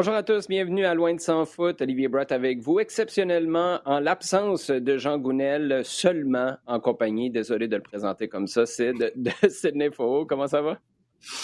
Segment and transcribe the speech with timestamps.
[0.00, 1.82] Bonjour à tous, bienvenue à Loin de Sans Foot.
[1.82, 7.76] Olivier Brott avec vous, exceptionnellement en l'absence de Jean Gounel, seulement en compagnie, désolé de
[7.76, 10.24] le présenter comme ça, c'est de, de Sydney Faux.
[10.24, 10.78] Comment ça va?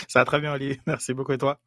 [0.09, 0.81] Ça va très bien, Olivier.
[0.87, 1.33] Merci beaucoup.
[1.33, 1.59] Et toi?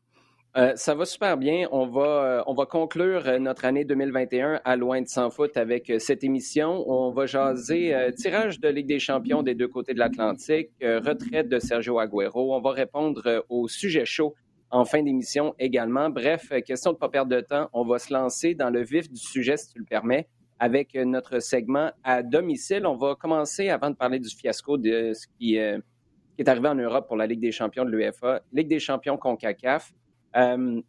[0.57, 1.67] Euh, ça va super bien.
[1.71, 5.57] On va, euh, on va conclure euh, notre année 2021 à Loin de Sans Foot
[5.57, 6.89] avec cette émission.
[6.89, 11.59] On va jaser tirage de Ligue des champions des deux côtés de l'Atlantique, retraite de
[11.59, 12.55] Sergio Agüero.
[12.55, 14.33] On va répondre au sujet chaud
[14.71, 16.09] en fin d'émission également.
[16.09, 19.09] Bref, question de ne pas perdre de temps, on va se lancer dans le vif
[19.09, 20.27] du sujet, si tu le permets,
[20.59, 22.85] avec notre segment à domicile.
[22.85, 27.07] On va commencer, avant de parler du fiasco de ce qui, est arrivé en Europe
[27.07, 29.91] pour la Ligue des champions de l'UEFA, Ligue des champions CONCACAF.
[30.35, 30.81] Euh,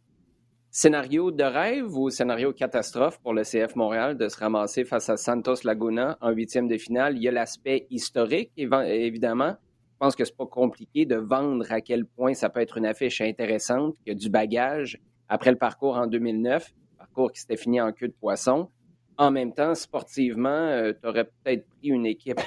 [0.69, 5.17] scénario de rêve ou scénario catastrophe pour le CF Montréal de se ramasser face à
[5.17, 7.17] Santos Laguna en huitième de finale?
[7.17, 9.57] Il y a l'aspect historique, évidemment
[10.01, 13.21] pense que c'est pas compliqué de vendre à quel point ça peut être une affiche
[13.21, 14.99] intéressante, qu'il y a du bagage
[15.29, 18.69] après le parcours en 2009, parcours qui s'était fini en queue de poisson.
[19.17, 22.41] En même temps, sportivement, euh, tu aurais peut-être pris une équipe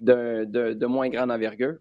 [0.00, 1.78] de moins grande envergure.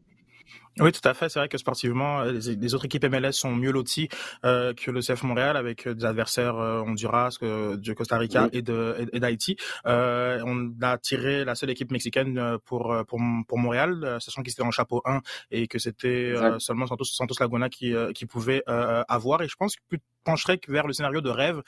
[0.80, 1.30] Oui, tout à fait.
[1.30, 4.10] C'est vrai que sportivement, euh, les, autres équipes MLS sont mieux loties
[4.46, 8.62] euh, que le CF Montréal avec euh, des adversaires euh, Honduras, de Costa Rica et
[8.62, 9.58] de et d'Haïti.
[9.86, 14.64] Euh, on a tiré la seule équipe mexicaine pour pour, pour Montréal, sachant qu'ils étaient
[14.64, 15.22] en chapeau 1
[15.52, 19.42] et que c'était seulement Santos, Santos Laguna qui qui pouvait avoir.
[19.42, 20.00] Et je pense que plus
[20.30, 21.62] pencherait vers le scénario de rêve,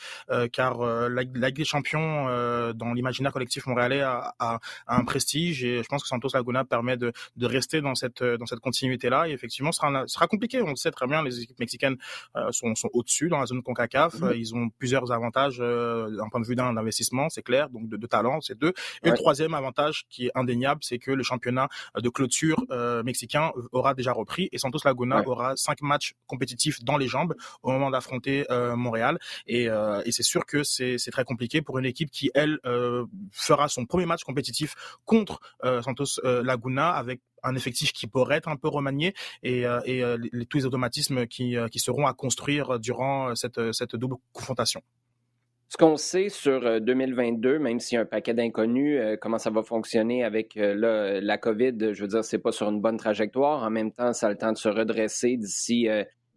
[0.51, 2.25] car la, Ligue des Champions
[2.73, 6.63] dans l'imaginaire collectif montréalais a, a, a, un prestige et je pense que Santos Laguna
[6.65, 10.27] permet de, de rester dans cette dans cette continuité là Et effectivement, ce sera, sera
[10.27, 10.61] compliqué.
[10.61, 11.97] On le sait très bien, les équipes mexicaines
[12.35, 14.19] euh, sont, sont au-dessus dans la zone CONCACAF.
[14.19, 14.33] Mhm.
[14.35, 18.07] Ils ont plusieurs avantages euh, d'un point de vue d'investissement, c'est clair, donc de, de
[18.07, 18.73] talent, c'est deux.
[19.03, 23.51] Et le troisième avantage qui est indéniable, c'est que le championnat de clôture euh, mexicain
[23.71, 27.89] aura déjà repris et Santos Laguna aura cinq matchs compétitifs dans les jambes au moment
[27.89, 29.19] d'affronter Montréal.
[29.47, 32.59] Et, et c'est sûr que c'est très compliqué pour une équipe qui, elle,
[33.31, 34.75] fera son premier match compétitif
[35.05, 39.13] contre Santos Laguna avec un effectif qui pourrait être un peu remanié
[39.43, 40.17] et, euh, euh,
[40.49, 44.81] tous les automatismes qui, euh, seront à construire durant cette, cette double confrontation.
[45.67, 49.63] Ce qu'on sait sur 2022, même s'il y a un paquet d'inconnus, comment ça va
[49.63, 53.63] fonctionner avec la COVID, je veux dire, c'est pas sur une bonne trajectoire.
[53.63, 55.87] En même temps, ça a le temps de se redresser d'ici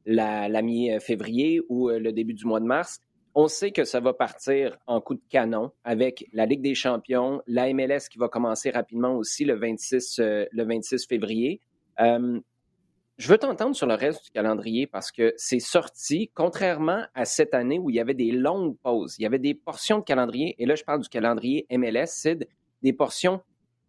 [0.06, 3.00] la, mi-février ou le début du mois de mars.
[3.36, 7.42] On sait que ça va partir en coup de canon avec la Ligue des champions,
[7.48, 11.60] la MLS qui va commencer rapidement aussi le 26, euh, le 26 février.
[12.00, 12.38] Euh,
[13.16, 17.54] je veux t'entendre sur le reste du calendrier parce que c'est sorti, contrairement à cette
[17.54, 19.16] année où il y avait des longues pauses.
[19.18, 22.48] Il y avait des portions de calendrier, et là je parle du calendrier MLS, c'est
[22.82, 23.40] des portions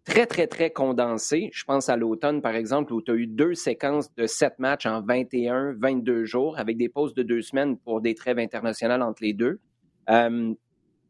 [0.05, 1.49] très, très, très condensé.
[1.51, 4.85] Je pense à l'automne, par exemple, où tu as eu deux séquences de sept matchs
[4.85, 9.23] en 21, 22 jours, avec des pauses de deux semaines pour des trêves internationales entre
[9.23, 9.59] les deux.
[10.09, 10.53] Euh,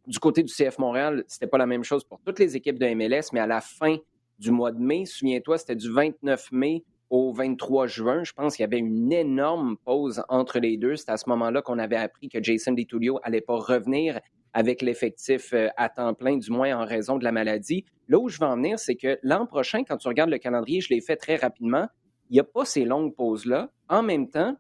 [0.07, 2.87] du côté du CF Montréal, c'était pas la même chose pour toutes les équipes de
[2.93, 3.97] MLS, mais à la fin
[4.39, 8.23] du mois de mai, souviens-toi, c'était du 29 mai au 23 juin.
[8.23, 10.95] Je pense qu'il y avait une énorme pause entre les deux.
[10.95, 14.19] C'est à ce moment-là qu'on avait appris que Jason DiTullio allait pas revenir
[14.55, 17.83] avec l'effectif euh, à temps plein, du moins en raison de la maladie.
[18.07, 20.79] Là où je veux en venir, c'est que l'an prochain, quand tu regardes le calendrier,
[20.79, 21.87] je l'ai fait très rapidement,
[22.29, 23.69] il n'y a pas ces longues pauses-là.
[23.89, 24.55] En même temps,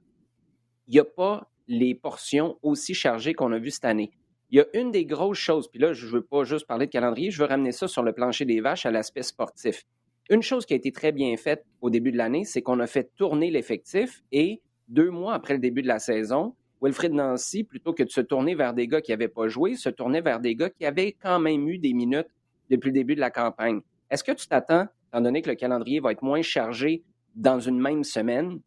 [0.87, 4.11] il n'y a pas les portions aussi chargées qu'on a vues cette année.
[4.49, 6.87] Il y a une des grosses choses, puis là, je ne veux pas juste parler
[6.87, 9.85] de calendrier, je veux ramener ça sur le plancher des vaches à l'aspect sportif.
[10.29, 12.87] Une chose qui a été très bien faite au début de l'année, c'est qu'on a
[12.87, 16.53] fait tourner l'effectif et deux mois après le début de la saison,
[16.85, 19.89] Wilfred Nancy, plutôt que de se tourner vers des gars qui n'avaient pas joué, se
[19.89, 22.29] tournait vers des gars qui avaient quand même eu des minutes
[22.69, 23.81] depuis le début de la campagne.
[24.11, 27.03] Est-ce que tu t'attends, étant donné que le calendrier va être moins chargé
[27.35, 28.59] dans une même semaine,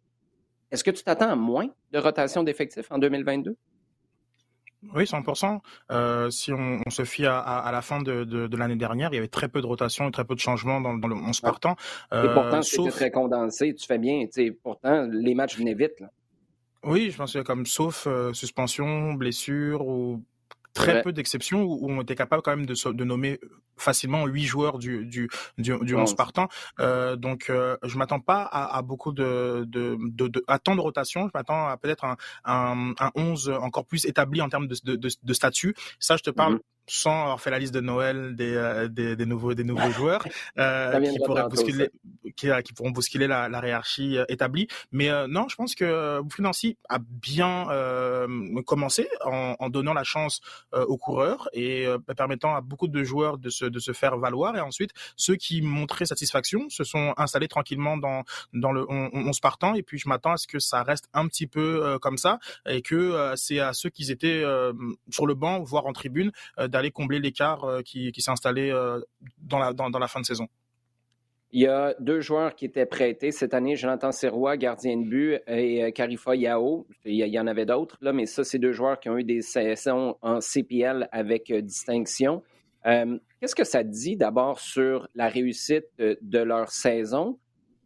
[0.72, 3.56] est-ce que tu t'attends à moins de rotation d'effectifs en 2022?
[4.94, 5.58] Oui, 100%.
[5.90, 9.48] Euh, si on, se fie à, la fin de, l'année dernière, il y avait très
[9.48, 11.76] peu de rotation et très peu de changements dans, le 11 partant.
[12.12, 13.74] et pourtant, c'était très condensé.
[13.74, 14.24] Tu fais bien.
[14.62, 15.98] Pourtant, les matchs venaient vite.
[16.00, 16.10] Là.
[16.84, 20.24] Oui, je pense que comme sauf euh, suspension, blessure ou
[20.74, 23.40] très peu d'exceptions où, on était capable quand même de, de nommer
[23.76, 26.48] facilement huit joueurs du du du, du 11 partant.
[26.78, 30.76] Euh, donc euh, je m'attends pas à, à, beaucoup de, de, de, de à tant
[30.76, 31.26] de rotation.
[31.26, 35.74] Je m'attends à peut-être un, un, un 11 encore plus établi en termes de, statut.
[35.98, 36.56] Ça, je te parle.
[36.56, 39.90] Mm-hmm sans avoir fait la liste de Noël des, euh, des, des nouveaux, des nouveaux
[39.98, 40.24] joueurs
[40.58, 41.90] euh, qui, pourraient bousculer,
[42.36, 44.68] qui, qui, pourront bousculer la, la hiérarchie euh, établie.
[44.92, 48.26] Mais euh, non, je pense que Nancy a bien euh,
[48.66, 50.40] commencé en, en, donnant la chance
[50.72, 51.86] aux coureurs et
[52.16, 54.56] permettant à beaucoup de joueurs de se, de se faire valoir.
[54.56, 59.74] Et ensuite, ceux qui montraient satisfaction se sont installés tranquillement dans, dans le 11 partant.
[59.74, 62.38] Et puis, je m'attends à ce que ça reste un petit peu euh, comme ça
[62.66, 64.72] et que euh, c'est à ceux qui étaient euh,
[65.10, 66.32] sur le banc, voire en tribune,
[66.78, 68.70] d'aller combler l'écart qui, qui s'est installé
[69.38, 70.46] dans, la, dans, la fin de saison.
[71.50, 75.40] Il y a deux joueurs qui étaient prêtés cette année, Jonathan Serrois, gardien de but,
[75.46, 76.86] et Karifa Yao.
[77.04, 79.40] Il y en avait d'autres, là, mais ça, c'est deux joueurs qui ont eu des
[79.40, 82.42] saisons en CPL avec distinction.
[82.84, 87.38] Qu'est-ce que ça dit d'abord sur la réussite de leur saison?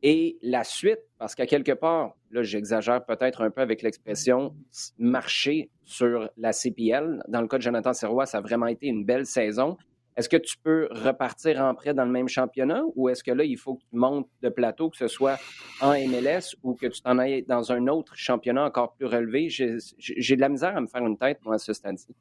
[0.03, 1.01] Et la suite?
[1.19, 4.55] Parce qu'à quelque part, là, j'exagère peut-être un peu avec l'expression
[4.99, 7.23] marcher sur la CPL.
[7.29, 9.77] Dans le cas de Jonathan Serrois, ça a vraiment été une belle saison.
[10.17, 13.45] Est-ce que tu peux repartir en prêt dans le même championnat ou est-ce que là,
[13.45, 15.39] il faut que tu montes de plateau, que ce soit
[15.81, 19.49] en MLS ou que tu t'en ailles dans un autre championnat encore plus relevé?
[19.49, 22.15] J'ai de la misère à me faire une tête, moi, à ce stade-ci.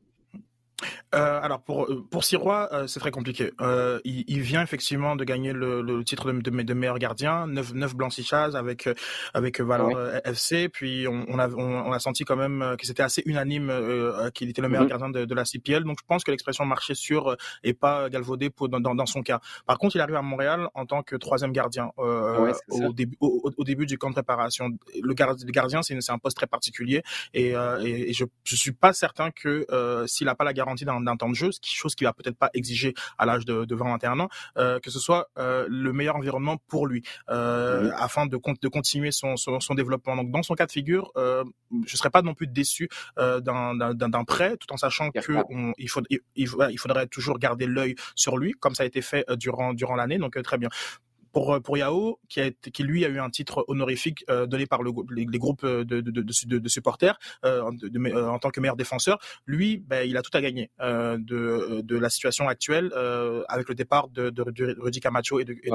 [1.13, 3.51] Euh, alors pour euh, pour Sirois, euh, c'est très compliqué.
[3.61, 7.47] Euh, il, il, vient effectivement de gagner le, le titre de, de, de, meilleur gardien,
[7.47, 8.89] neuf neuf blanchissages avec
[9.33, 9.93] avec Valor
[10.25, 10.69] FC.
[10.69, 13.71] Puis on, on, a on, a senti quand même que c'était assez unanime
[14.33, 14.89] qu'il était le meilleur mhm.
[14.89, 15.83] gardien de, de, la CPL.
[15.83, 19.21] Donc je pense que l'expression marché sur est pas galvaudée pour, dans, dans, dans, son
[19.21, 19.39] cas.
[19.65, 23.63] Par contre, il arrive à Montréal en tant que troisième gardien au début au, au,
[23.63, 24.69] début du camp de préparation.
[25.01, 27.49] Le, gardien, le gardien, c'est un poste très particulier et,
[27.81, 29.65] et, et je je suis pas certain que
[30.07, 32.49] s'il a pas la garantie d'un d'un temps de jeu, chose qui va peut-être pas
[32.53, 36.57] exiger à l'âge de, de 20-21 ans, euh, que ce soit euh, le meilleur environnement
[36.67, 40.15] pour lui, euh, afin de, de continuer son, son, son, développement.
[40.15, 41.43] Donc dans son cas de figure, euh,
[41.85, 45.19] je serais pas non plus déçu d'un prêt, tout en sachant que
[45.49, 46.47] on, il, faut, il, il,
[46.79, 50.17] faudrait toujours garder l'œil sur lui, comme ça a été fait durant durant l'année.
[50.17, 50.69] Donc très bien
[51.31, 54.45] pour euh, pour Yao, qui a été, qui lui a eu un titre honorifique euh,
[54.45, 58.59] donné par le, les, les groupes de, de, de, de supporters euh, en tant que
[58.59, 62.91] meilleur défenseur, lui, ben, il a tout à gagner de, de la situation actuelle
[63.47, 65.69] avec le départ de, de, Rudy Camacho et de, et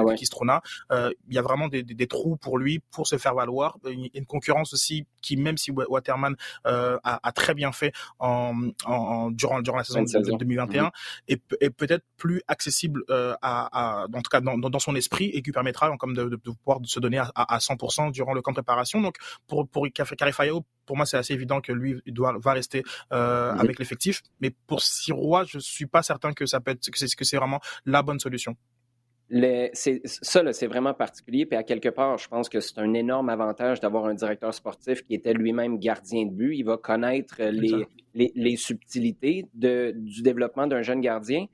[0.89, 3.77] ah il y a vraiment des, des, des, trous pour lui pour se faire valoir.
[3.85, 9.31] A une concurrence aussi qui, même si Waterman a, a, très bien fait en, en,
[9.31, 10.91] durant durant la saison, de 2021, mm-hmm.
[11.27, 15.41] est, est peut-être plus accessible à, à, en tout cas dans, dans son esprit et
[15.47, 18.55] qui permettra comme de, de, pouvoir se donner à, à 100% durant le camp de
[18.55, 19.01] préparation.
[19.01, 19.15] Donc
[19.47, 22.83] pour pour Carifayao, pour moi c'est assez évident que lui doit va rester
[23.13, 24.21] euh, avec l'effectif.
[24.41, 27.37] Mais pour Sirois, je suis pas certain que ça peut être que c'est que c'est
[27.37, 28.55] vraiment la bonne solution.
[29.73, 31.45] Ça, c'est vraiment particulier.
[31.45, 35.03] Puis à quelque part, je pense que c'est un énorme avantage d'avoir un directeur sportif
[35.03, 36.55] qui était lui-même gardien de but.
[36.55, 41.47] Il va connaître les, les, les, subtilités de, du développement d'un jeune gardien.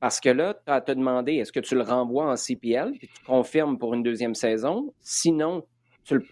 [0.00, 3.08] Parce que là, tu as te demander, est-ce que tu le renvoies en CPL, puis
[3.08, 4.94] tu confirmes pour une deuxième saison?
[5.00, 5.62] Sinon,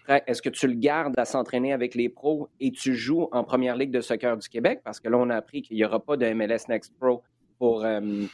[0.07, 3.75] est-ce que tu le gardes à s'entraîner avec les pros et tu joues en première
[3.77, 4.81] ligue de soccer du Québec?
[4.83, 7.21] Parce que là, on a appris qu'il n'y aura pas de MLS Next Pro
[7.59, 8.25] pour, euh,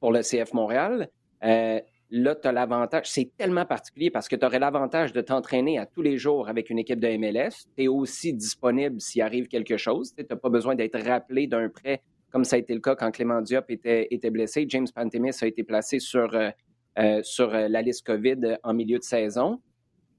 [0.00, 1.08] pour le CF Montréal.
[1.44, 1.80] Euh,
[2.10, 5.86] là, tu as l'avantage, c'est tellement particulier parce que tu aurais l'avantage de t'entraîner à
[5.86, 7.66] tous les jours avec une équipe de MLS.
[7.76, 10.14] Tu es aussi disponible s'il arrive quelque chose.
[10.16, 13.10] Tu n'as pas besoin d'être rappelé d'un prêt comme ça a été le cas quand
[13.10, 14.64] Clément Diop était, était blessé.
[14.68, 16.50] James Pantemis a été placé sur, euh,
[16.98, 19.60] euh, euh, la liste COVID en milieu de saison.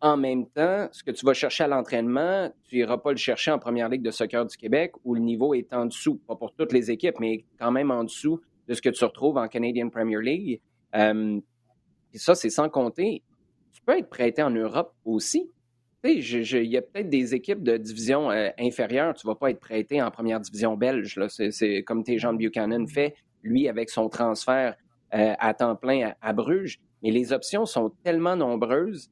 [0.02, 3.52] En même temps, ce que tu vas chercher à l'entraînement, tu n'iras pas le chercher
[3.52, 6.54] en première ligue de soccer du Québec où le niveau est en dessous, pas pour
[6.56, 9.90] toutes les équipes, mais quand même en dessous de ce que tu retrouves en Canadian
[9.90, 10.62] Premier League.
[10.94, 13.22] et ça, c'est sans compter.
[13.74, 15.52] Tu peux être prêté en Europe aussi
[16.10, 19.60] il y a peut-être des équipes de division euh, inférieure, tu ne vas pas être
[19.60, 21.20] prêté en première division belge.
[21.30, 24.76] C'est comme tes Jean Buchanan fait, lui, avec son transfert
[25.14, 26.80] euh, à temps plein à, Bruges.
[27.04, 29.12] Mais les options sont tellement nombreuses.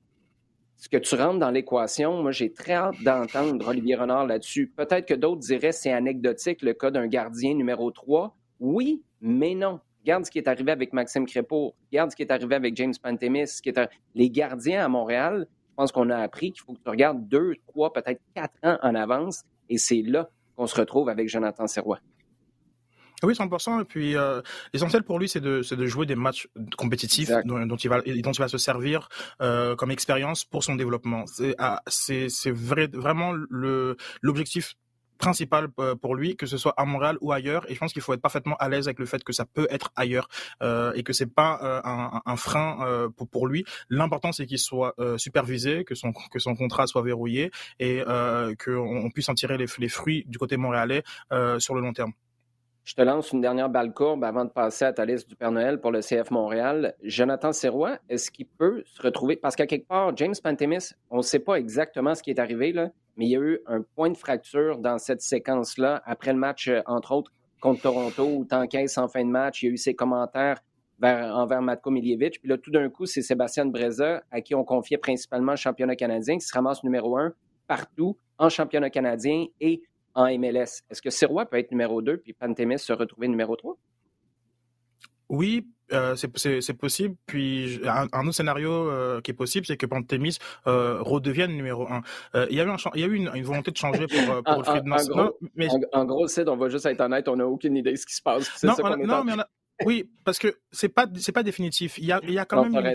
[0.77, 4.71] Ce que tu rentres dans l'équation, moi, j'ai très hâte d'entendre Olivier Renard là-dessus.
[4.75, 8.35] Peut-être que d'autres diraient c'est anecdotique le cas d'un gardien numéro 3.
[8.61, 9.81] Oui, mais non.
[10.03, 11.75] Regarde ce qui est arrivé avec Maxime Crépeau.
[11.91, 13.59] Regarde ce qui est arrivé avec James Pantemis.
[13.61, 15.47] qui est Les gardiens à Montréal,
[15.79, 18.95] pense qu'on a appris qu'il faut que tu regardes deux, trois, peut-être quatre ans en
[18.95, 19.43] avance.
[19.69, 21.99] Et c'est là qu'on se retrouve avec Jonathan Serrois.
[23.23, 23.81] Oui, 100%.
[23.81, 24.41] Et puis, euh,
[24.73, 28.31] l'essentiel pour lui, c'est de, de, jouer des matchs compétitifs dont, dont, il va, dont
[28.31, 29.07] il va se servir
[29.41, 31.25] euh, comme expérience pour son développement.
[31.27, 31.81] C'est ah,
[32.47, 33.33] vrai, vraiment
[34.21, 34.75] l'objectif
[35.19, 37.69] principal euh, pour lui, que ce soit à Montréal ou ailleurs.
[37.69, 39.67] Et je pense qu'il faut être parfaitement à l'aise avec le fait que ça peut
[39.69, 40.27] être ailleurs
[40.63, 41.81] euh, et que c'est pas euh,
[42.25, 43.65] un, frein euh, pour, pour lui.
[43.89, 49.11] L'important c'est qu'il soit supervisé, que son que son contrat soit verrouillé et euh, qu'on
[49.11, 51.03] puisse en tirer les, les, fruits du côté montréalais
[51.59, 52.13] sur le long terme.
[52.89, 55.51] Je te lance une dernière balle courbe avant de passer à ta liste du Père
[55.51, 56.95] Noël pour le CF Montréal.
[57.03, 59.35] Jonathan Serrois, est-ce qu'il peut se retrouver?
[59.35, 62.73] Parce qu'à quelque part, James Pantemis, on ne sait pas exactement ce qui est arrivé,
[62.73, 66.39] là, mais il y a eu un point de fracture dans cette séquence-là après le
[66.39, 67.31] match, euh, entre autres,
[67.61, 69.61] contre Toronto, où t'encaisses en fin de match.
[69.61, 70.57] Il y a eu ces commentaires
[70.99, 72.39] vers, envers Matko Miljevic.
[72.39, 75.95] Puis là, tout d'un coup, c'est Sébastien Breza, à qui on confiait principalement le championnat
[75.95, 77.33] canadien, qui se ramasse numéro un
[77.67, 79.83] partout en championnat canadien et
[80.19, 80.83] en MLS.
[80.89, 83.77] Est-ce que Sirois peut être numéro 2 puis Pantémis se retrouver numéro 3?
[85.29, 87.15] Oui, euh, c'est possible.
[87.25, 92.01] Puis un, autre scénario euh, qui est possible, c'est que Pantémis euh, redevienne numéro 1.
[92.35, 94.43] Euh, il y a eu, un, il y a eu une, volonté de changer pour,
[94.43, 95.67] pour le en, en, gros, mais...
[95.93, 98.15] en, gros, Sid, on va juste être honnête, on n'a aucune idée de ce qui
[98.15, 98.63] se passe.
[98.63, 98.73] Non,
[99.05, 99.47] non mais on a,
[99.85, 101.97] oui, parce que c'est pas c'est pas définitif.
[101.97, 102.93] Il y a il y a quand même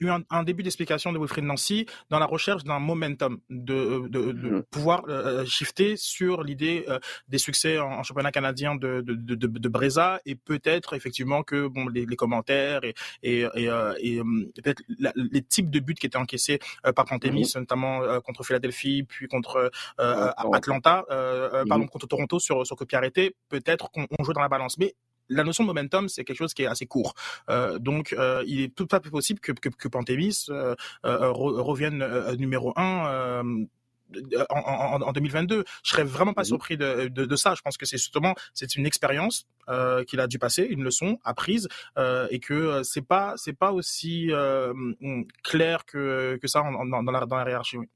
[0.00, 4.32] eu un, début d'explication de Wilfried Nancy dans la recherche d'un momentum de de, de
[4.32, 4.62] mm-hmm.
[4.70, 6.98] pouvoir euh, euh, shifter sur l'idée euh,
[7.28, 11.88] des succès en, championnat canadien de de de, de Breza et peut-être effectivement que bon
[11.88, 13.68] les, les commentaires et et et,
[14.00, 14.22] et
[14.62, 14.82] peut-être
[15.14, 16.58] les types de buts qui étaient encaissés
[16.94, 17.60] par Pantémis, mm-hmm.
[17.60, 21.88] notamment contre Philadelphie puis contre Atlanta, pardon mm-hmm.
[21.88, 24.78] contre Toronto sur sur arrêtée, peut-être qu'on joue dans la balance.
[24.78, 24.94] Mais
[25.28, 27.14] la notion de momentum, c'est quelque chose qui est assez court.
[27.50, 32.04] Euh, donc, euh, il est tout à fait possible que, que, que Pantémis euh, revienne
[32.38, 33.66] numéro un.
[34.48, 37.54] En, en, 2022, je serais vraiment pas mmh surpris de, de, de, ça.
[37.56, 41.18] Je pense que c'est justement c'est une expérience euh, qu'il a dû passer, une leçon
[41.24, 44.30] apprise, euh, et que c'est pas c'est pas aussi
[45.42, 47.78] clair que que ça dans, dans, la, dans la hiérarchie.
[47.78, 47.88] Oui.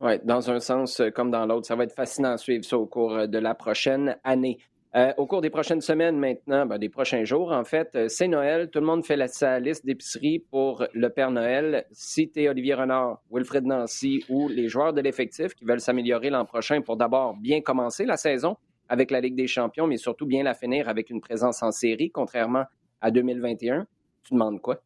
[0.00, 2.84] Ouais, dans un sens comme dans l'autre, ça va être fascinant à suivre ça au
[2.84, 4.58] cours de la prochaine année.
[4.96, 8.28] Euh, au cours des prochaines semaines maintenant, ben, des prochains jours, en fait, euh, c'est
[8.28, 8.70] Noël.
[8.70, 11.84] Tout le monde fait sa liste d'épicerie pour le Père Noël.
[11.90, 16.44] Si tu Olivier Renard, Wilfred Nancy ou les joueurs de l'effectif qui veulent s'améliorer l'an
[16.44, 18.56] prochain pour d'abord bien commencer la saison
[18.88, 22.12] avec la Ligue des champions, mais surtout bien la finir avec une présence en série,
[22.12, 22.64] contrairement
[23.00, 23.86] à 2021,
[24.22, 24.80] tu demandes quoi?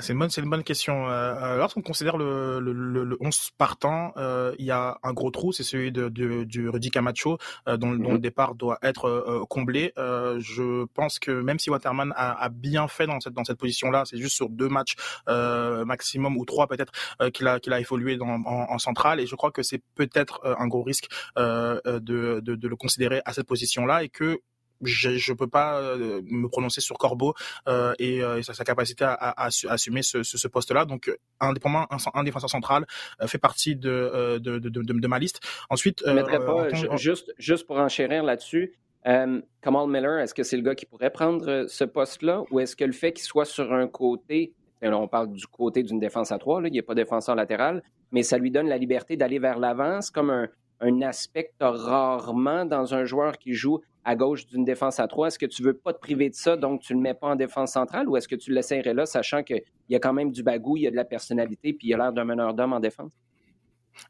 [0.00, 1.08] C'est une bonne, c'est une bonne question.
[1.08, 5.30] Euh, euh lorsqu'on considère le, le, le, 11 partant, euh, il y a un gros
[5.30, 7.38] trou, c'est celui de, de, du Rudy Camacho,
[7.68, 8.20] euh, dont, dont, le mhm.
[8.20, 9.92] départ doit être euh, comblé.
[9.96, 14.04] je pense que même si Waterman a, a, bien fait dans cette dans cette position-là,
[14.06, 16.92] c'est juste sur deux matchs maximum ou trois peut-être
[17.32, 20.40] qu'il a qu'il a évolué dans, en, en, centrale, et je crois que c'est peut-être
[20.58, 24.40] un gros risque de, de, de le considérer à cette position-là et que
[24.82, 27.34] je ne peux pas euh, me prononcer sur Corbeau
[27.68, 30.84] euh, et, euh, sa, capacité à, à, assumer ce, ce, poste-là.
[30.84, 32.86] Donc, indépendamment, un, un défenseur central
[33.26, 35.40] fait partie de, de, de, de, ma liste.
[35.70, 40.86] Ensuite, pas, juste, juste pour enchérir là-dessus, Kamal Miller, est-ce que c'est le gars qui
[40.86, 44.52] pourrait prendre ce poste-là ou est-ce que le fait qu'il soit sur un côté,
[44.82, 47.82] on parle du côté d'une défense à trois, là, il n'y a pas défenseur latéral,
[48.12, 50.00] mais ça lui donne la liberté d'aller vers l'avant.
[50.00, 50.48] C'est comme un,
[50.80, 55.28] un aspect que rarement dans un joueur qui joue à gauche d'une défense à trois.
[55.28, 57.36] Est-ce que tu veux pas te priver de ça, donc tu le mets pas en
[57.36, 60.42] défense centrale, ou est-ce que tu l'essayerais là, sachant qu'il y a quand même du
[60.44, 62.80] bagou, il y a de la personnalité, puis il a l'air d'un meneur d'homme en
[62.80, 63.12] défense?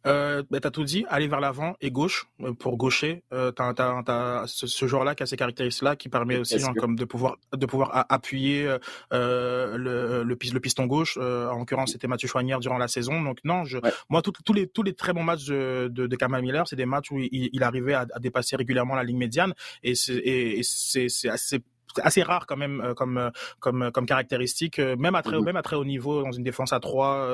[0.07, 3.23] Euh, bah, t'as tout dit, aller vers l'avant et gauche euh, pour gaucher.
[3.33, 6.73] Euh, t'as, t'as, t'as ce, ce joueur-là qui a ces caractéristiques-là qui permet aussi hein,
[6.79, 8.77] comme de pouvoir de pouvoir appuyer
[9.13, 11.19] euh, le, le, le, piston gauche.
[11.21, 13.21] Euh, en l'occurrence, c'était Mathieu Chouanière durant la saison.
[13.23, 13.79] Donc non, je,
[14.09, 16.87] moi tous les tous les très bons matchs de, de, de Kamal Miller, c'est des
[16.87, 20.61] matchs où il, il arrivait à, à, dépasser régulièrement la ligne médiane et c'est, et
[20.63, 21.61] c'est, c'est assez
[22.03, 25.45] assez rare quand même euh, comme euh, comme euh, comme caractéristique même à très mhm.
[25.45, 27.29] même à très haut niveau dans une défense à trois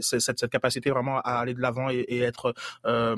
[0.00, 2.54] cette, cette capacité vraiment à aller de l'avant et, et, être
[2.86, 3.16] euh,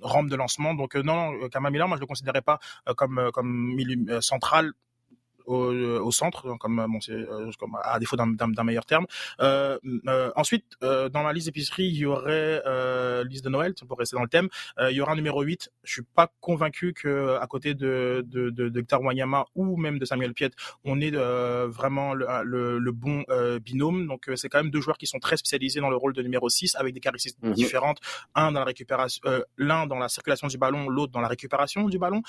[0.00, 2.58] rampe de lancement donc non Kamal Miller moi je le considérais pas
[2.96, 3.76] comme comme
[4.20, 4.72] central
[5.46, 9.06] au, euh, au centre, comme, bon, euh, comme à défaut d'un, meilleur terme.
[9.40, 9.78] Euh,
[10.08, 13.98] euh, ensuite, euh, dans la liste d'épicerie, il y aurait euh, liste de Noël, pour
[13.98, 14.48] rester dans le thème.
[14.78, 15.70] il y aura un numéro 8.
[15.84, 20.04] Je suis pas convaincu que à côté de, de, de, de Wanyama ou même de
[20.04, 20.50] Samuel Piet,
[20.84, 23.24] on ait vraiment le, le, le bon
[23.62, 24.06] binôme.
[24.06, 26.48] Donc, c'est quand même deux joueurs qui sont très spécialisés dans le rôle de numéro
[26.48, 27.54] 6 avec des caractéristiques mhm.
[27.54, 27.98] différentes.
[28.34, 29.22] Un dans la récupération,
[29.56, 32.22] l'un dans la circulation du ballon, l'autre dans la récupération du ballon.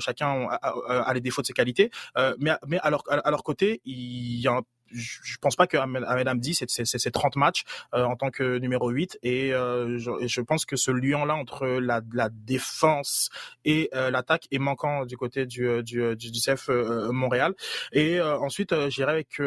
[0.00, 1.90] chacun a, a, a, les défauts de ses qualités.
[2.38, 4.60] mais mais à leur, à leur côté, il y a
[4.92, 9.18] je pense pas que Ahmed Hamdi c'est 30 matchs euh, en tant que numéro 8
[9.22, 13.30] et euh, je, je, pense que ce lien là entre la, la défense
[13.64, 16.68] et euh, l'attaque est manquant du côté du du, du, CF
[17.10, 17.54] Montréal.
[17.92, 19.40] Et ensuite j'irai avec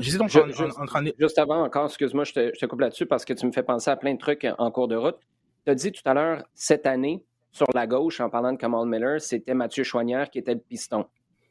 [0.00, 1.14] j'hésite donc en, train de...
[1.18, 3.62] juste avant encore excuse-moi je te, je te coupe là-dessus parce que tu me fais
[3.62, 5.16] penser à plein de trucs en cours de route.
[5.64, 8.86] Tu as dit tout à l'heure cette année sur la gauche en parlant de Kamal
[8.86, 11.06] Miller c'était Mathieu Choignard qui était le piston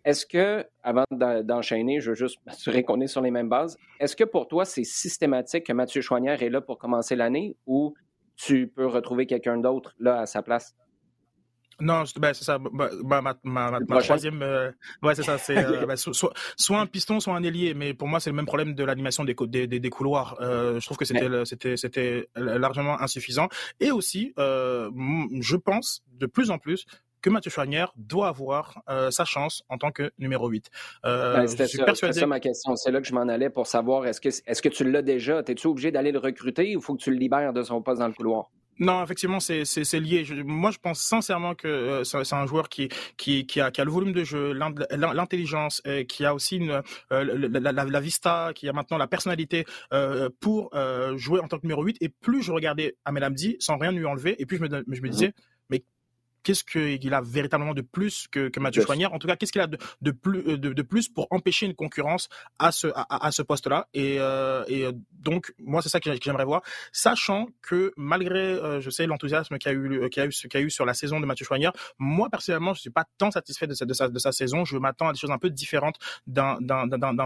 [0.08, 4.16] est-ce que, avant d'enchaîner, je veux juste m'assurer qu'on est sur les mêmes bases, est-ce
[4.16, 7.94] que pour toi, c'est systématique que Mathieu Chouanière est là pour commencer l'année ou
[8.38, 10.78] tu peux retrouver quelqu'un d'autre là à sa place?
[11.82, 12.58] Non, ben, c'est ça.
[12.58, 14.72] Ben, ben, ma, ma, ma, troisième, euh,
[15.04, 15.38] ouais, c'est ça.
[15.38, 17.74] C'est euh, ben, soit, soit un piston, soit un ailier.
[17.74, 20.38] Mais pour moi, c'est le même problème de l'animation des, des, des, des, couloirs.
[20.40, 23.50] Euh, je trouve que c'était, c'était, c'était largement insuffisant.
[23.82, 24.90] Et aussi, euh,
[25.42, 26.86] je pense de plus en plus
[27.30, 30.70] que Mathieu Chouanière doit avoir sa chance en tant que numéro 8.
[31.04, 32.76] Ben, C'était ça, ma question.
[32.76, 35.44] C'est là que je m'en allais pour savoir est-ce que, est que tu l'as déjà?
[35.48, 38.08] Es-tu obligé d'aller le recruter ou faut que tu le libères de son poste dans
[38.08, 38.50] le couloir?
[38.80, 40.24] Non, effectivement, c'est lié.
[40.46, 43.86] moi, je pense sincèrement que euh, c'est un joueur qui, qui, qui, a, qui a
[43.86, 48.52] le volume de jeu, l'intelligence, euh, qui a aussi une, euh, la, la, la, vista,
[48.54, 49.66] qui a maintenant la personnalité
[50.40, 50.72] pour
[51.16, 51.98] jouer en tant que numéro 8.
[52.02, 53.28] Et plus je regardais Amel
[53.60, 55.34] sans rien lui enlever, et plus je me, je me disais,
[56.48, 59.60] qu'est-ce qu'il a véritablement de plus que, que Mathieu Choignard En tout cas, qu'est-ce qu'il
[59.60, 63.26] a de, de plus, euh, de, de, plus pour empêcher une concurrence à ce, à,
[63.26, 63.90] à ce poste-là?
[63.94, 66.62] Et, euh, et euh, donc, moi, c'est ça que j'aimerais voir,
[66.94, 70.30] sachant que malgré, euh, je sais, l'enthousiasme qu'il y a eu, qu'il y a eu,
[70.30, 73.04] qu'il y a eu sur la saison de Mathieu Choignard, moi personnellement, je suis pas
[73.18, 74.64] tant satisfait de sa, de sa, de sa saison.
[74.64, 76.58] Je m'attends à des choses un peu différentes d'un,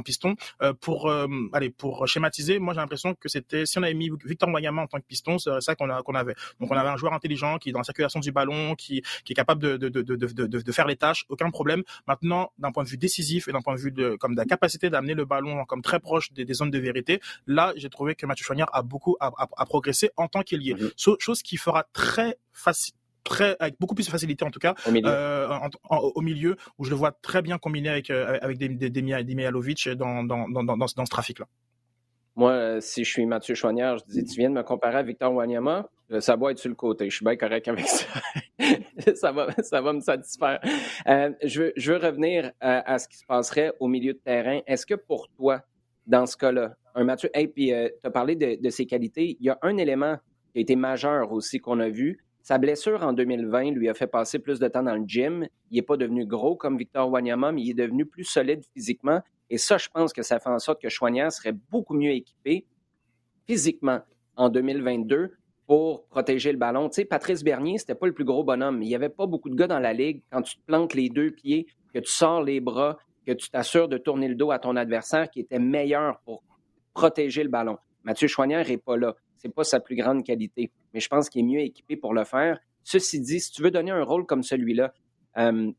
[0.03, 0.35] piston.
[0.63, 1.11] Euh, pour,
[1.53, 4.87] allez, pour schématiser, moi, j'ai l'impression que c'était, si on avait mis Victor Wanyama en
[4.87, 6.33] tant que piston, c'est ça qu'on avait.
[6.59, 9.35] Donc, on avait un joueur intelligent qui, dans la circulation du ballon, qui, qui est
[9.35, 11.83] capable de, de, de, de, de faire les tâches, aucun problème.
[12.07, 14.45] Maintenant, d'un point de vue décisif et d'un point de vue de, comme de la
[14.45, 18.15] capacité d'amener le ballon comme très proche des, des zones de vérité, là, j'ai trouvé
[18.15, 20.75] que Mathieu Choignard a beaucoup à, à, progresser en tant qu'ailier.
[20.75, 20.91] Mhm.
[21.19, 24.91] chose qui fera très facile très avec beaucoup plus de facilité en tout cas au
[24.91, 28.67] milieu, euh, au milieu où je le vois très bien combiné avec euh, avec des,
[28.67, 29.01] des, des,
[29.95, 31.45] dans, dans, dans, dans, dans ce trafic là.
[32.41, 35.03] Moi, euh, si je suis Mathieu Choignard, je dis, tu viens de me comparer à
[35.03, 35.87] Victor Wanyama,
[36.21, 37.07] ça va être sur le côté.
[37.07, 38.07] Je suis bien correct avec ça.
[39.13, 40.59] ça, va, ça va me satisfaire.
[41.07, 44.61] Euh, je, veux, revenir à, ce qui se passerait au milieu de terrain.
[44.65, 45.61] Est-ce que pour toi,
[46.07, 49.37] dans ce cas-là, un Mathieu, et puis euh, tu as parlé de, de, ses qualités,
[49.39, 50.17] il y a un élément
[50.51, 52.25] qui a été majeur aussi qu'on a vu.
[52.41, 55.47] Sa blessure en 2020 lui a fait passer plus de temps dans le gym.
[55.69, 59.21] Il n'est pas devenu gros comme Victor Wanyama, mais il est devenu plus solide physiquement.
[59.51, 62.65] Et ça, je pense que ça fait en sorte que Choignard serait beaucoup mieux équipé
[63.45, 63.99] physiquement
[64.37, 65.33] en 2022
[65.67, 66.87] pour protéger le ballon.
[66.87, 68.81] Tu sais, Patrice Bernier, c'était pas le plus gros bonhomme.
[68.81, 70.23] Il n'y avait pas beaucoup de gars dans la ligue.
[70.31, 73.89] Quand tu te plantes les deux pieds, que tu sors les bras, que tu t'assures
[73.89, 76.43] de tourner le dos à ton adversaire, qui était meilleur pour
[76.93, 77.77] protéger le ballon.
[78.03, 79.15] Mathieu Choignard n'est pas là.
[79.35, 80.71] C'est pas sa plus grande qualité.
[80.93, 82.57] Mais je pense qu'il est mieux équipé pour le faire.
[82.85, 84.93] Ceci dit, si tu veux donner un rôle comme celui-là,
[85.37, 85.71] euh,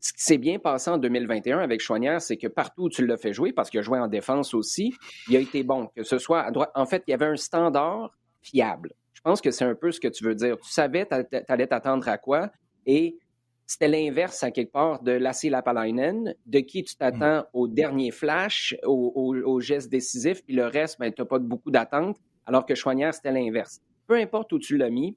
[0.00, 3.18] ce qui s'est bien passé en 2021 avec Chouanière, c'est que partout où tu l'as
[3.18, 4.94] fait jouer, parce qu'il a joué en défense aussi,
[5.28, 5.88] il a été bon.
[5.94, 6.70] Que ce soit à droite.
[6.74, 8.10] En fait, il y avait un standard
[8.40, 8.94] fiable.
[9.12, 10.56] Je pense que c'est un peu ce que tu veux dire.
[10.58, 12.50] Tu savais, tu allais t'attendre à quoi.
[12.86, 13.18] Et
[13.66, 17.46] c'était l'inverse, à quelque part, de Lassie Lapalainen, de qui tu t'attends mm.
[17.52, 22.16] au dernier flash, au, geste décisif, puis le reste, ben, tu n'as pas beaucoup d'attente,
[22.46, 23.80] alors que Chouanière, c'était l'inverse.
[24.06, 25.16] Peu importe où tu l'as mis,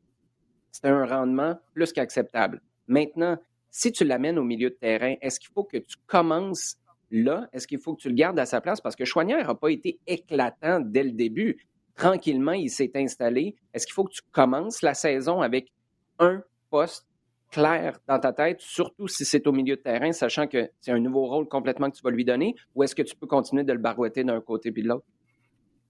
[0.72, 2.62] c'était un rendement plus qu'acceptable.
[2.88, 3.38] Maintenant,
[3.76, 6.78] si tu l'amènes au milieu de terrain, est-ce qu'il faut que tu commences
[7.10, 7.50] là?
[7.52, 8.80] Est-ce qu'il faut que tu le gardes à sa place?
[8.80, 11.58] Parce que Chouanière n'a pas été éclatant dès le début.
[11.96, 13.56] Tranquillement, il s'est installé.
[13.74, 15.72] Est-ce qu'il faut que tu commences la saison avec
[16.20, 17.08] un poste
[17.50, 21.00] clair dans ta tête, surtout si c'est au milieu de terrain, sachant que c'est un
[21.00, 23.74] nouveau rôle complètement que tu vas lui donner, ou est-ce que tu peux continuer de
[23.74, 25.06] le barouetter d'un côté puis de l'autre?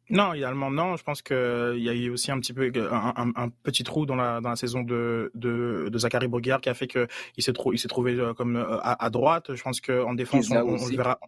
[0.10, 0.96] Non, idéalement non.
[0.98, 1.36] Je pense qu'il
[1.80, 4.50] y a eu aussi un petit peu un, un, un, petit trou dans la dans
[4.50, 7.88] la saison de de, de Zachary Boguiard qui a fait que il s'est il s'est
[7.88, 9.54] trouvé euh, comme euh, à, à, droite.
[9.56, 11.20] Je pense qu'en défense on, on, le verra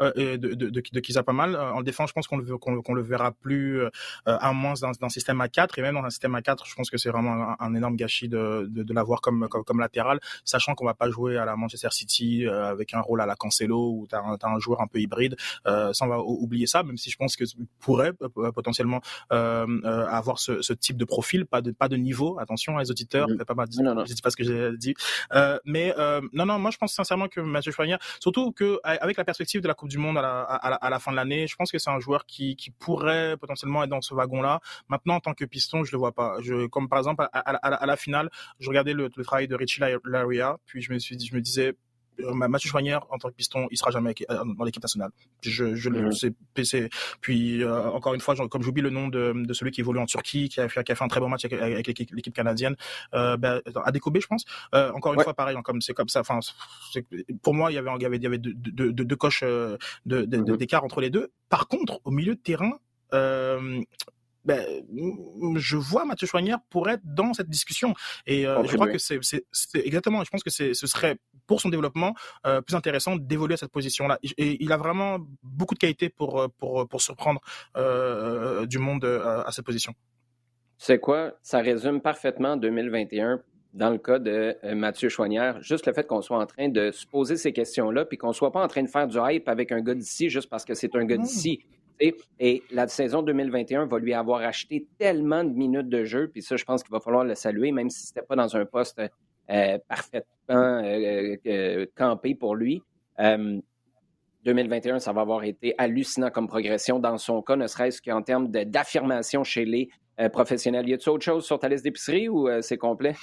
[0.00, 1.56] euh, de, de, de, de Kisa pas mal.
[1.56, 3.90] En défense, je pense qu'on le qu'on le verra plus euh,
[4.26, 6.66] à moins dans, dans un système à 4 et même dans un système à 4
[6.66, 9.64] je pense que c'est vraiment un, un, énorme gâchis de de, de l'avoir comme, comme,
[9.64, 13.26] comme latéral, sachant qu'on va pas jouer à la Manchester City avec un rôle à
[13.26, 15.36] la Cancelo où t'as as un joueur un peu hybride.
[15.66, 17.44] Euh, ça on va oublier ça, même si je pense que
[17.80, 18.17] pourrait euh,
[18.54, 19.00] potentiellement
[19.32, 22.38] euh, euh, avoir ce, ce, type de profil, pas de pas de niveau.
[22.38, 23.44] Attention, hein, les auditeurs, mm.
[23.44, 24.04] pas mal, non, non.
[24.04, 24.94] je sais pas ce que j'ai dit,
[25.32, 29.16] euh, mais euh, non, non, moi je pense sincèrement que Mathieu Choignard, surtout que avec
[29.16, 31.16] la perspective de la Coupe du Monde à la, à la, à la fin de
[31.16, 34.60] l'année, je pense que c'est un joueur qui, qui pourrait potentiellement être dans ce wagon-là.
[34.88, 36.36] Maintenant, en tant que piston, je le vois pas.
[36.40, 39.54] Je, comme par exemple à, à, à la finale, je regardais le, le travail de
[39.54, 41.72] Richie Laria, puis je me suis dit, je me disais euh,
[42.18, 45.10] Mathieu Choignard en tant que piston, il sera jamais euh, dans l'équipe nationale.
[45.42, 46.32] Je, je le sais.
[47.20, 50.06] Puis euh, encore une fois, comme j'oublie le nom de, de, celui qui évolue en
[50.06, 52.76] Turquie, qui a fait, qui a fait un très bon match avec, avec l'équipe canadienne,
[53.14, 54.44] euh, ben, Adekobé, je pense.
[54.74, 56.20] Euh, encore une fois, pareil, hein, comme c'est comme ça.
[56.20, 56.40] Enfin,
[57.42, 59.16] pour moi, il y avait, il y avait, il y avait deux, deux, deux, deux
[59.16, 60.56] coches mm-hmm.
[60.56, 61.30] d'écart entre les deux.
[61.48, 62.78] Par contre, au milieu de terrain,
[63.14, 63.80] euh,
[64.48, 64.64] ben,
[65.56, 67.92] je vois Mathieu Choignard pour être dans cette discussion.
[68.26, 69.20] Et euh, je crois que c'est
[69.74, 72.14] exactement, je pense que ce serait pour son développement
[72.46, 74.18] euh, plus intéressant d'évoluer à cette position-là.
[74.38, 77.42] Et il a vraiment beaucoup de qualités pour, euh, pour, pour surprendre
[77.76, 79.92] euh, du monde à cette position.
[80.78, 81.34] C'est quoi?
[81.42, 83.42] Ça résume parfaitement 2021
[83.74, 87.06] dans le cas de Mathieu Choignard, juste le fait qu'on soit en train de se
[87.06, 89.82] poser ces questions-là, puis qu'on soit pas en train de faire du hype avec un
[89.82, 91.60] gars d'ici juste parce que c'est un gars d'ici.
[92.00, 96.56] Et la saison 2021 va lui avoir acheté tellement de minutes de jeu, puis ça,
[96.56, 99.00] je pense qu'il va falloir le saluer, même si ce n'était pas dans un poste
[99.50, 100.24] euh, parfait.
[100.46, 102.82] participants campés pour lui.
[103.18, 108.48] 2021, ça va avoir été hallucinant comme progression dans son cas, ne serait-ce qu'en termes
[108.48, 109.88] d'affirmation chez les
[110.32, 110.88] professionnels.
[110.88, 113.14] Y a-t-il autre chose sur ta liste d'épicerie ou c'est complet?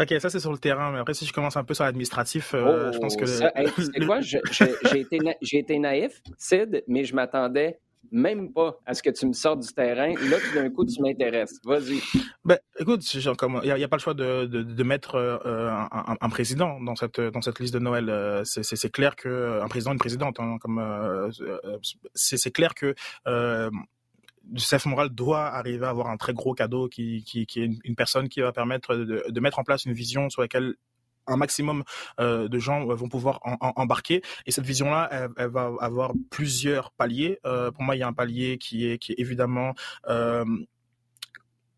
[0.00, 2.54] Ok, ça c'est sur le terrain, mais après si je commence un peu sur l'administratif,
[2.54, 3.26] euh, je pense que...
[3.26, 5.18] C'est quoi, j'ai été,
[5.52, 9.72] été, naïf, Sid, mais je m'attendais même pas à ce que tu me sortes du
[9.72, 10.14] terrain.
[10.14, 11.58] Là, tout d'un coup, tu m'intéresses.
[11.64, 12.00] Vas-y.
[12.44, 15.70] Ben, écoute, il n'y a, pas le choix de, de, mettre euh,
[16.20, 18.08] un, président dans cette, dans cette liste de Noël.
[18.08, 21.30] Euh, c'est clair que un président, une présidente, hein, comme
[22.14, 22.94] c'est clair que
[24.52, 28.28] Youssef Moral doit arriver à avoir un très gros cadeau qui, qui, est une, personne
[28.28, 30.74] qui va permettre de, mettre en place une vision sur laquelle
[31.28, 31.84] un maximum
[32.20, 36.12] euh, de gens vont pouvoir en, embarquer et cette vision là elle, elle, va avoir
[36.30, 39.74] plusieurs paliers euh, pour moi il y a un palier qui est qui est évidemment
[40.08, 40.44] euh,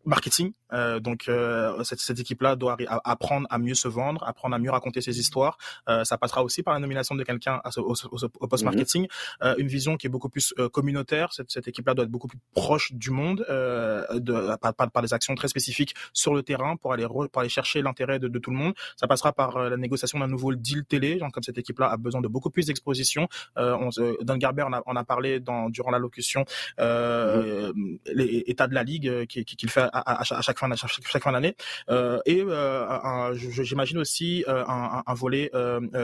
[0.05, 0.53] marketing.
[0.73, 4.71] Euh, donc euh, cette, cette équipe-là doit apprendre à mieux se vendre, apprendre à mieux
[4.71, 5.57] raconter ses histoires.
[5.89, 7.93] Euh, ça passera aussi par la nomination de quelqu'un au,
[8.39, 9.07] au, post marketing,
[9.41, 9.55] mhm.
[9.57, 11.33] une vision qui est beaucoup plus communautaire.
[11.33, 15.35] Cette, cette équipe-là doit être beaucoup plus proche du monde, de, par, par, des actions
[15.35, 18.57] très spécifiques sur le terrain pour aller pour aller chercher l'intérêt de, de, tout le
[18.57, 18.73] monde.
[18.95, 21.15] Ça passera par la négociation d'un nouveau deal télé.
[21.15, 23.27] Donc comme cette équipe-là a besoin de beaucoup plus d'exposition.
[23.55, 23.89] On,
[24.21, 26.45] Dan Garber en a, on a parlé dans, durant l'allocution
[26.79, 27.99] mhm.
[28.13, 31.55] les états de la ligue qu'il qui, qui fait à, chaque fin, chaque, fin d'année.
[31.89, 35.51] Euh, et euh, j'imagine aussi euh, un, volet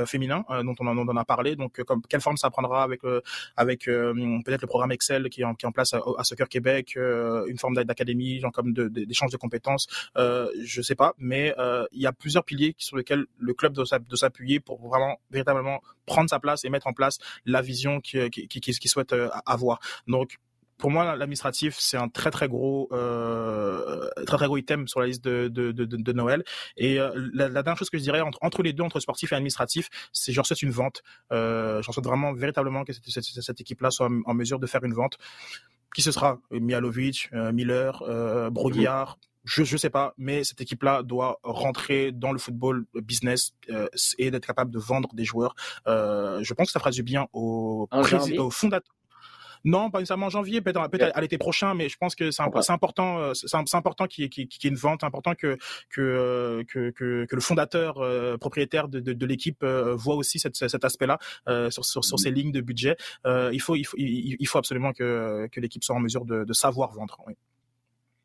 [0.06, 1.56] féminin dont on, en, a parlé.
[1.56, 6.24] Donc, quelle forme ça prendra avec peut-être le programme Excel qui est en, place à,
[6.24, 9.88] Soccer Québec, une forme d'académie, genre comme d'échange de, de, compétences.
[10.18, 11.54] Euh, je sais pas, mais
[11.92, 16.30] il y a plusieurs piliers sur lesquels le club doit s'appuyer pour vraiment véritablement prendre
[16.30, 19.14] sa place et mettre en place la vision qu'il qui, qui, qui, souhaite
[19.46, 19.80] avoir.
[20.08, 20.38] Donc
[20.78, 25.08] pour moi, l'administratif, c'est un très très gros, euh, très très gros item sur la
[25.08, 26.44] liste de, de, de, de Noël.
[26.76, 29.32] Et euh, la, la, dernière chose que je dirais entre, entre les deux, entre sportif
[29.32, 31.02] et administratif, c'est j'en souhaite une vente.
[31.32, 34.84] Euh, j'en souhaite vraiment véritablement que cette, cette, cette équipe-là soit en, mesure de faire
[34.84, 35.18] une vente.
[35.96, 36.40] Qui ce sera?
[36.52, 42.34] Mialovic, euh, Miller, euh, Broguillard je ne sais pas, mais cette équipe-là doit rentrer dans
[42.34, 43.88] le football business euh,
[44.18, 45.56] et d'être capable de vendre des joueurs.
[45.88, 48.94] Euh, je pense que ça fera du bien au, au fondateur.
[49.68, 52.42] Non, pas nécessairement en janvier, peut-être peut à l'été prochain, mais je pense que c'est
[52.70, 55.58] important, euh, c'est important qu'il y, ait une vente, important que
[55.90, 61.20] que, que, que, le fondateur euh, propriétaire de, de, l'équipe euh, voit aussi cet aspect-là
[61.70, 62.96] sur, sur, sur ses lignes de budget.
[63.26, 66.54] il faut il faut il faut absolument que, que l'équipe soit en mesure de, de
[66.54, 67.22] savoir vendre.
[67.28, 67.34] Oui.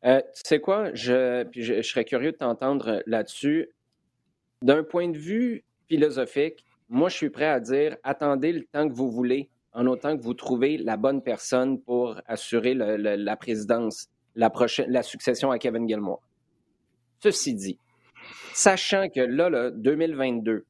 [0.01, 0.09] tu
[0.45, 3.69] sais quoi, je, je, je serais curieux de t'entendre là-dessus.
[4.61, 8.93] D'un point de vue philosophique, moi, je suis prêt à dire attendez le temps que
[8.93, 14.49] vous voulez en autant que vous trouvez la bonne personne pour assurer la présidence, la,
[14.49, 16.21] prochaine, la succession à Kevin Gilmore.
[17.19, 17.79] Ceci dit,
[18.53, 20.65] sachant que là, là 2022,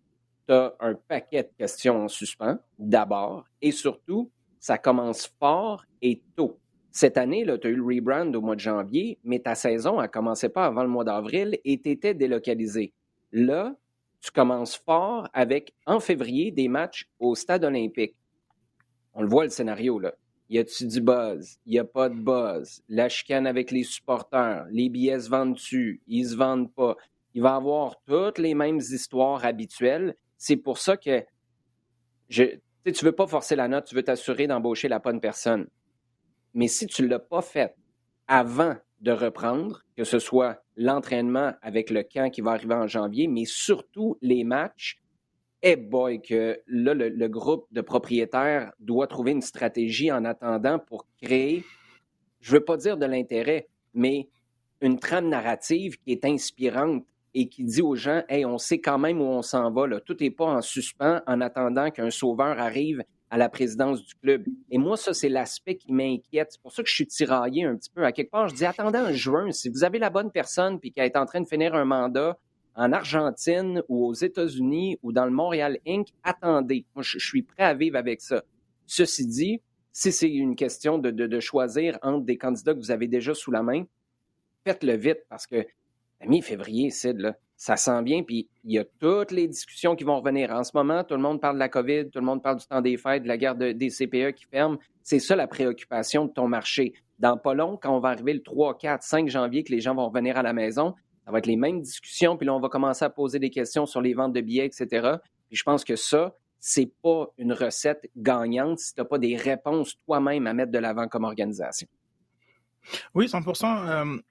[0.48, 6.22] tu as un paquet de questions en suspens, d'abord, et surtout, ça commence fort et
[6.36, 6.58] tôt.
[6.92, 10.08] Cette année, tu as eu le rebrand au mois de janvier, mais ta saison ne
[10.08, 12.94] commençait pas avant le mois d'avril et tu étais délocalisé.
[13.32, 13.76] Là,
[14.22, 18.16] tu commences fort avec, en février, des matchs au stade olympique
[19.14, 20.14] on le voit le scénario, là.
[20.50, 21.58] Y a-tu du buzz?
[21.66, 22.84] Y a pas de buzz?
[22.90, 24.66] La chicane avec les supporters?
[24.72, 26.02] Les billets se vendent-tu?
[26.08, 26.96] Ils se vendent pas?
[27.34, 30.16] Il va avoir toutes les mêmes histoires habituelles.
[30.38, 31.24] C'est pour ça que
[32.30, 32.44] je,
[32.86, 35.68] tu veux pas forcer la note, tu veux t'assurer d'embaucher la bonne personne.
[36.54, 37.76] Mais si tu l'as pas fait
[38.28, 43.28] avant de reprendre, que ce soit l'entraînement avec le camp qui va arriver en janvier,
[43.28, 45.00] mais surtout les matchs,
[45.64, 51.08] eh boy, que là, le, groupe de propriétaires doit trouver une stratégie en attendant pour
[51.22, 51.64] créer,
[52.42, 54.28] je ne veux pas dire de l'intérêt, mais
[54.82, 58.98] une trame narrative qui est inspirante et qui dit aux gens, hey, on sait quand
[59.00, 63.02] même où on s'en va, tout n'est pas en suspens en attendant qu'un sauveur arrive
[63.30, 64.46] à la présidence du club.
[64.70, 66.50] Et moi, ça, c'est l'aspect qui m'inquiète.
[66.52, 68.06] C'est pour ça que je suis tiraillé un petit peu.
[68.06, 70.92] À quelque part, je dis, attendez en juin, si vous avez la bonne personne puis
[70.92, 72.38] qui est en train de finir un mandat,
[72.76, 76.86] en Argentine ou aux États-Unis ou dans le Montréal Inc., attendez.
[76.96, 78.44] Moi, je, suis prêt à vivre avec ça.
[78.86, 83.08] Ceci dit, si c'est une question de, de, choisir entre des candidats que vous avez
[83.08, 83.84] déjà sous la main,
[84.66, 85.66] faites-le vite parce que
[86.20, 88.24] la mi-février, Sid, là, ça sent bien.
[88.24, 90.52] Puis il y a toutes les discussions qui vont revenir.
[90.52, 92.66] En ce moment, tout le monde parle de la COVID, tout le monde parle du
[92.66, 94.78] temps des fêtes, de la guerre des CPE qui ferme.
[95.02, 96.94] C'est ça la préoccupation de ton marché.
[97.20, 99.96] Dans pas long, quand on va arriver le 3, 4, 5 janvier, que les gens
[99.96, 102.70] vont revenir à la maison, ça va être les mêmes discussions, puis là, on va
[102.70, 105.18] commencer à poser des questions sur les ventes de billets, etc.
[105.48, 109.36] Puis je pense que ça, c'est pas une recette gagnante si tu n'as pas des
[109.36, 111.88] réponses toi-même à mettre de l'avant comme organisation.
[113.14, 114.22] Oui, 100%.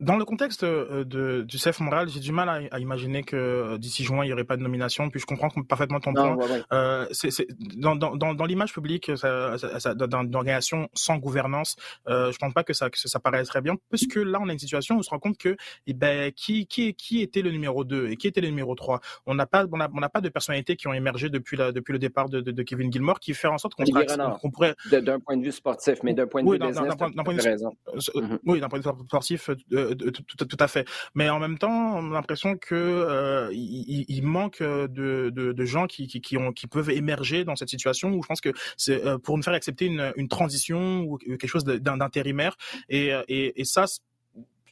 [0.00, 3.36] Dans le contexte euh, de, du CF Montréal, j'ai du mal à, à imaginer que
[3.36, 5.08] euh, d'ici juin, il n'y aurait pas de nomination.
[5.08, 6.36] Puis je comprends parfaitement ton point.
[6.72, 7.30] Euh, c'est,
[7.76, 11.76] dans, dans, dans, l'image publique ça, ça, ça, d'organisation sans gouvernance,
[12.08, 14.52] euh, je pense pas que ça, que ça paraît très bien, puisque là, on a
[14.52, 15.56] une situation où on se rend compte que
[15.86, 19.00] eh ben, qui, qui, qui était le numéro 2 et qui était le numéro 3
[19.24, 21.72] On n'a pas, on a, on n'a pas de personnalités qui ont émergé depuis, la,
[21.72, 24.74] depuis le départ de, de, de Kevin Gilmore qui fait en sorte qu'on, qu'on pourrait...
[24.90, 27.34] D'un point de vue sportif, mais d'un point de vue business, d'un point, point.
[27.34, 28.38] Mm-hmm.
[28.44, 29.50] Oui, d'un point de vue sportif,
[29.94, 30.86] tout, à fait.
[31.14, 36.36] Mais en même temps, l'impression que euh, il, manque de, de, de gens qui, qui,
[36.36, 39.42] ont, qui peuvent émerger dans cette situation où je pense que c'est euh, pour nous
[39.42, 42.56] faire accepter une, une transition ou quelque chose d'intérimaire.
[42.88, 43.86] Et, et ça,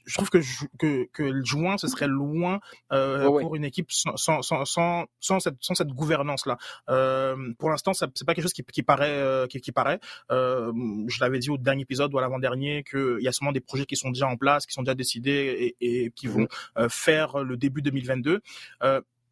[0.07, 0.39] je trouve que,
[0.79, 2.61] que, que le juin, ce serait loin
[2.93, 4.65] euh, pour une équipe sans, sans, sans,
[5.21, 6.59] sans, cette, sans cette gouvernance-là.
[6.91, 9.11] Euh, pour l'instant, c'est pas quelque chose qui, qui paraît.
[9.11, 10.01] Euh, qui, qui, paraît.
[10.31, 10.73] Euh,
[11.09, 13.87] je l'avais dit au dernier épisode ou à l'avant-dernier qu'il y a sûrement des projets
[13.87, 17.43] qui sont déjà en place, qui sont déjà décidés et, et qui vont euh, faire
[17.43, 18.41] le début 2022.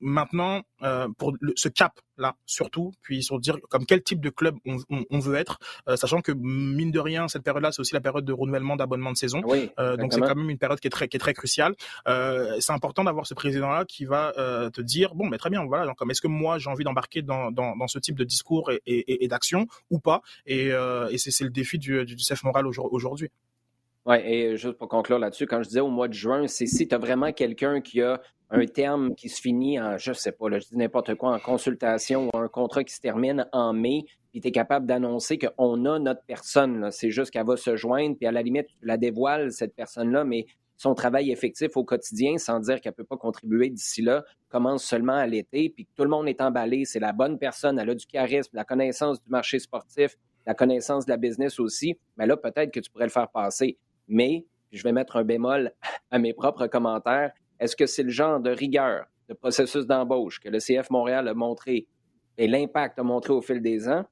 [0.03, 4.57] Maintenant euh, pour ce cap là surtout puis sur dire comme quel type de club
[4.67, 7.81] on, on, on veut être euh, sachant que mine de rien cette période là c'est
[7.81, 9.41] aussi la période de renouvellement d'abonnement de saison.
[9.45, 11.75] Oui, euh, donc c'est quand même une période qui est très qui est très cruciale.
[12.07, 14.33] C'est important d'avoir ce président là qui va
[14.73, 17.23] te dire bon mais très bien voilà donc comme est-ce que moi j'ai envie d'embarquer
[17.23, 20.23] dans, dans, dans ce type de discours et, et, et d'action ou pas?
[20.47, 23.31] Et, et c'est le défi du, du, du CF Moral aujourd'hui
[24.05, 26.89] oui, et juste pour conclure là-dessus, quand je disais au mois de juin, c'est si
[26.89, 28.21] tu as vraiment quelqu'un qui a
[28.53, 31.39] un terme qui se finit en, je sais pas, là, je dis n'importe quoi, en
[31.39, 35.99] consultation ou un contrat qui se termine en mai, puis tu capable d'annoncer qu'on a
[35.99, 36.91] notre personne.
[36.91, 40.25] C'est juste qu'elle va se joindre, puis à la limite, tu la dévoiles, cette personne-là,
[40.25, 44.23] mais son travail effectif au quotidien, sans dire qu'elle ne peut pas contribuer d'ici là,
[44.49, 47.79] commence seulement à l'été, puis que tout le monde est emballé, c'est la bonne personne,
[47.79, 51.97] elle a du charisme, la connaissance du marché sportif, la connaissance de la business aussi,
[52.17, 53.79] mais là, peut-être que tu pourrais le faire passer.
[54.09, 55.73] Mais, je vais mettre un bémol
[56.11, 60.49] à mes propres commentaires, est-ce que c'est le genre de rigueur, de processus d'embauche que
[60.49, 61.87] le CF Montréal a montré
[62.37, 64.05] et l'impact a montré au fil des ans?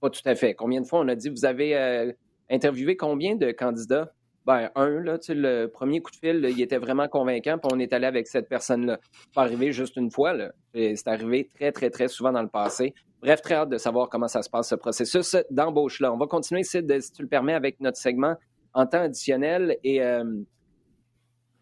[0.00, 0.54] Pas tout à fait.
[0.54, 2.12] Combien de fois on a dit, vous avez euh,
[2.50, 4.12] interviewé combien de candidats?
[4.44, 7.78] Ben, un, là, tu le premier coup de fil, il était vraiment convaincant, puis on
[7.78, 8.98] est allé avec cette personne-là.
[9.34, 10.50] Pas arrivé juste une fois, là.
[10.74, 12.92] C'est arrivé très, très, très souvent dans le passé.
[13.22, 16.12] Bref, très hâte de savoir comment ça se passe, ce processus d'embauche-là.
[16.12, 18.34] On va continuer, si tu le permets, avec notre segment
[18.74, 19.78] en temps additionnel.
[19.84, 20.24] Et euh,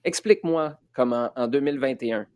[0.04, 2.26] explique-moi comment, en 2021,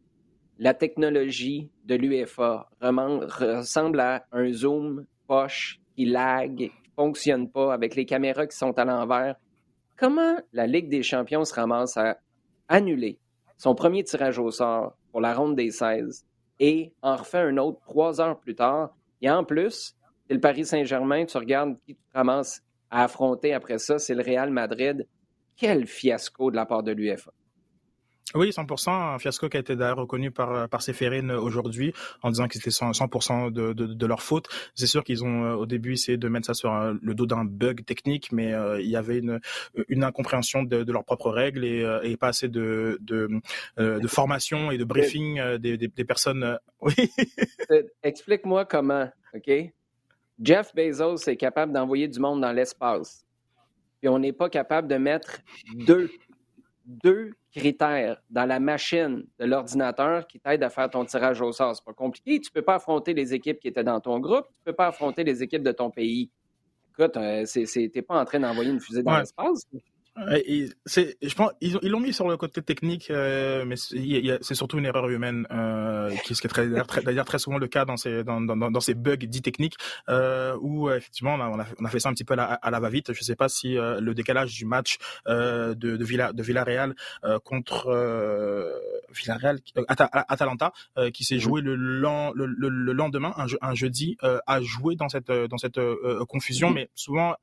[0.58, 7.94] la technologie de l'UFA ressemble à un zoom poche qui lag, qui fonctionne pas, avec
[7.94, 9.36] les caméras qui sont à l'envers.
[9.96, 12.18] Comment la Ligue des champions se ramasse à
[12.68, 13.18] annuler
[13.58, 16.26] son premier tirage au sort pour la ronde des 16
[16.58, 18.94] et en refait un autre trois heures plus tard?
[19.20, 19.94] Et en plus,
[20.26, 24.50] c'est le Paris Saint-Germain, tu regardes qui tu à affronter après ça, c'est le Real
[24.50, 25.06] Madrid.
[25.56, 27.32] Quel fiasco de la part de l'UEFA.
[28.34, 32.48] Oui, 100%, un fiasco qui a été d'ailleurs reconnu par par Séphérine aujourd'hui en disant
[32.48, 34.48] que c'était 100%, de, de, de, leur faute.
[34.74, 37.26] C'est sûr qu'ils ont euh, au début essayé de mettre ça sur euh, le dos
[37.26, 39.40] d'un bug technique, mais euh, il y avait une,
[39.88, 43.28] une incompréhension de, de leurs propres règles et, et pas assez de, de,
[43.76, 46.58] de formation et de briefing des, des, des personnes.
[46.82, 46.94] Oui.
[48.02, 49.50] Explique-moi comment, ok?
[50.40, 53.24] Jeff Bezos est capable d'envoyer du monde dans l'espace.
[54.00, 55.38] Puis on n'est pas capable de mettre
[55.74, 56.10] deux,
[56.84, 61.74] deux critères dans la machine de l'ordinateur qui t'aident à faire ton tirage au sort.
[61.74, 62.40] C'est pas compliqué.
[62.40, 64.46] Tu peux pas affronter les équipes qui étaient dans ton groupe.
[64.58, 66.30] Tu peux pas affronter les équipes de ton pays.
[66.98, 69.66] Écoute, euh, t'es pas en train d'envoyer une fusée dans l'espace
[70.16, 74.86] je pense, ils, ils l'ont mis sur le côté technique, euh, mais c'est surtout une
[74.86, 78.24] erreur humaine, euh, qui, ce qui est très, d'ailleurs très souvent le cas dans ces,
[78.24, 79.76] dans, dans, dans ces bugs dits techniques,
[80.08, 82.70] euh, où effectivement on a, on a, fait ça un petit peu à la, à
[82.70, 83.12] la va-vite.
[83.12, 84.96] Je sais pas si euh, le décalage du match
[85.28, 87.92] euh, de, de Villa, de Villarreal euh, contre
[89.14, 90.72] Villarreal, Atalanta,
[91.12, 95.30] qui s'est joué le, le, le, le, lendemain, un, un jeudi, a joué dans cette,
[95.30, 95.80] dans cette
[96.28, 97.34] confusion, mais souvent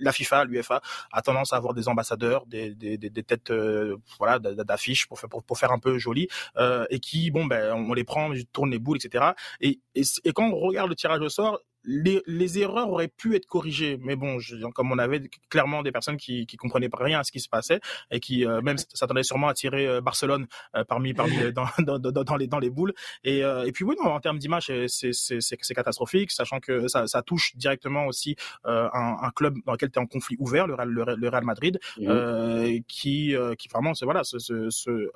[0.00, 0.80] la FIFA, l'UFA
[1.12, 5.28] a tendance à avoir des ambassadeurs, des, des, des, têtes euh, voilà d'affiches pour faire
[5.28, 8.34] pour, pour, faire un peu joli euh, et qui bon ben on les prend, on
[8.52, 9.32] tourne les boules etc.
[9.60, 13.34] Et, et, et quand on regarde le tirage au sort, les, les, erreurs auraient pu
[13.36, 17.02] être corrigées, mais bon, je, comme on avait clairement des personnes qui, qui comprenaient pas
[17.02, 20.00] rien à ce qui se passait et qui euh, même s'attendaient sûrement à tirer euh,
[20.00, 22.94] Barcelone euh, parmi parmi dans, dans, dans, dans, les dans les boules.
[23.24, 27.22] Et, et puis oui, non, en termes d'image, c'est c'est catastrophique, sachant que ça, ça
[27.22, 30.88] touche directement aussi un, un, club dans lequel tu es en conflit ouvert, le Real,
[30.88, 32.80] le, Real Madrid, mmh.
[32.86, 35.10] qui qui vraiment c'est voilà se, se, se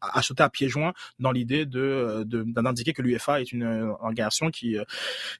[0.00, 3.64] a sauté à pieds joints dans l'idée de d'indiquer que l'UEFA est une
[4.00, 4.76] organisation qui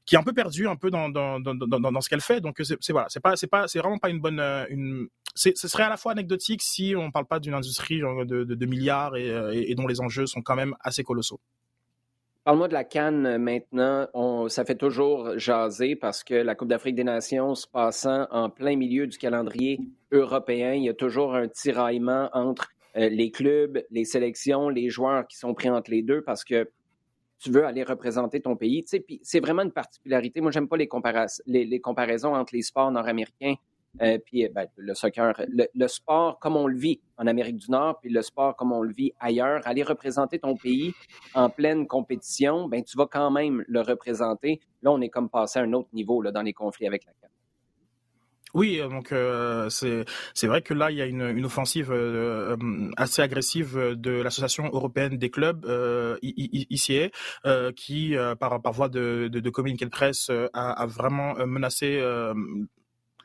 [0.05, 2.41] qui est un peu perdue un peu dans dans, dans, dans, dans ce qu'elle fait.
[2.41, 4.41] Donc c'est voilà, c'est pas c'est pas c'est vraiment pas une bonne
[4.71, 9.17] une ce serait à la fois anecdotique si on parle pas d'une industrie de, milliards
[9.17, 9.29] et,
[9.71, 11.41] et, dont les enjeux sont quand même assez colossaux.
[12.47, 14.07] Parle-moi de la Cannes maintenant.
[14.15, 18.51] On, ça fait toujours jaser parce que la Coupe d'Afrique des Nations se passant en
[18.51, 19.81] plein milieu du calendrier
[20.13, 25.27] européen, il y a toujours un tiraillement entre euh, les clubs, les sélections, les joueurs
[25.27, 26.71] qui sont pris entre les deux parce que
[27.39, 28.83] tu veux aller représenter ton pays.
[28.85, 30.41] Tu sais, c'est vraiment une particularité.
[30.41, 33.55] Moi, j'aime pas les, comparaisons entre les sports nord-américains
[34.03, 35.35] euh, puis ben, le soccer.
[35.49, 38.83] Le, sport comme on le vit en Amérique du Nord, puis le sport comme on
[38.83, 40.93] le vit ailleurs, aller représenter ton pays
[41.35, 44.61] en pleine compétition, ben tu vas quand même le représenter.
[44.83, 47.13] Là, on est comme passé à un autre niveau là, dans les conflits avec la
[47.13, 47.31] CAF.
[48.57, 52.57] Oui, euh, donc euh, c'est vrai que là il y a une, une offensive euh,
[52.97, 57.11] assez agressive de l'association européenne des clubs euh, ICA
[57.77, 62.01] qui par par voie de, de, de communiqué de presse a, a vraiment menacé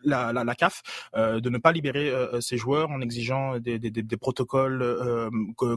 [0.03, 0.81] la, la, la CAF
[1.15, 4.81] euh, de ne pas libérer euh, euh, ces joueurs en exigeant des, des, des protocoles
[4.81, 5.29] euh,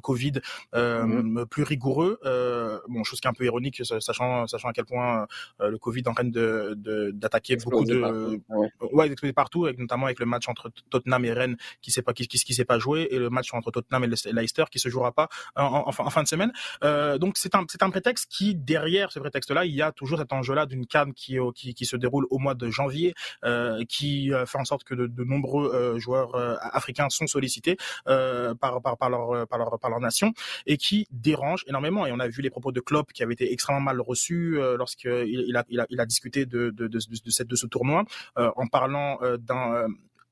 [0.02, 0.40] Covid
[0.74, 1.44] mmh.
[1.50, 2.18] plus rigoureux.
[2.88, 5.26] bon, chose qui est un peu ironique, sachant, sachant à quel point
[5.60, 6.74] le Covid est en train de,
[7.12, 8.42] d'attaquer beaucoup de, partout.
[8.92, 12.12] ouais, d'exploser partout, avec, notamment avec le match entre Tottenham et Rennes qui s'est pas
[12.12, 14.88] qui, qui, qui s'est pas joué et le match entre Tottenham et Leicester qui se
[14.88, 16.52] jouera pas en, en, en fin de semaine.
[16.82, 20.18] Euh, donc c'est un c'est un prétexte qui derrière ce prétexte-là, il y a toujours
[20.18, 23.82] cet enjeu-là d'une CAN qui, qui qui se déroule au mois de janvier, euh,
[24.14, 28.80] qui euh, fait en sorte que de, nombreux euh, joueurs euh, africains sont sollicités par,
[28.82, 30.32] par, par, leur, par, leur, par leur nation
[30.66, 32.06] et qui dérange énormément.
[32.06, 35.44] Et on a vu les propos de Klopp qui avaient été extrêmement mal reçus lorsqu'il
[35.48, 38.04] il a, il a, discuté de, de, de, cette, de ce tournoi
[38.36, 39.86] en parlant d'un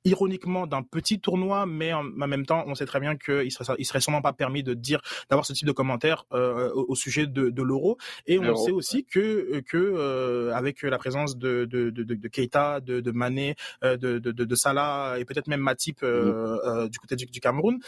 [0.04, 3.84] ironiquement d'un petit tournoi, mais en, même temps, on sait très bien qu'il serait, il
[3.84, 7.50] serait sûrement pas permis de dire, d'avoir ce type de commentaires euh, au, sujet de,
[7.50, 7.98] de l'euro.
[8.26, 12.80] Et on sait aussi que que euh, avec la présence de de, de, de Keita,
[12.80, 16.98] de, de Mané, euh, de, de, de Salah et peut-être même Matip euh, euh, du
[16.98, 17.78] côté du, du Cameroun,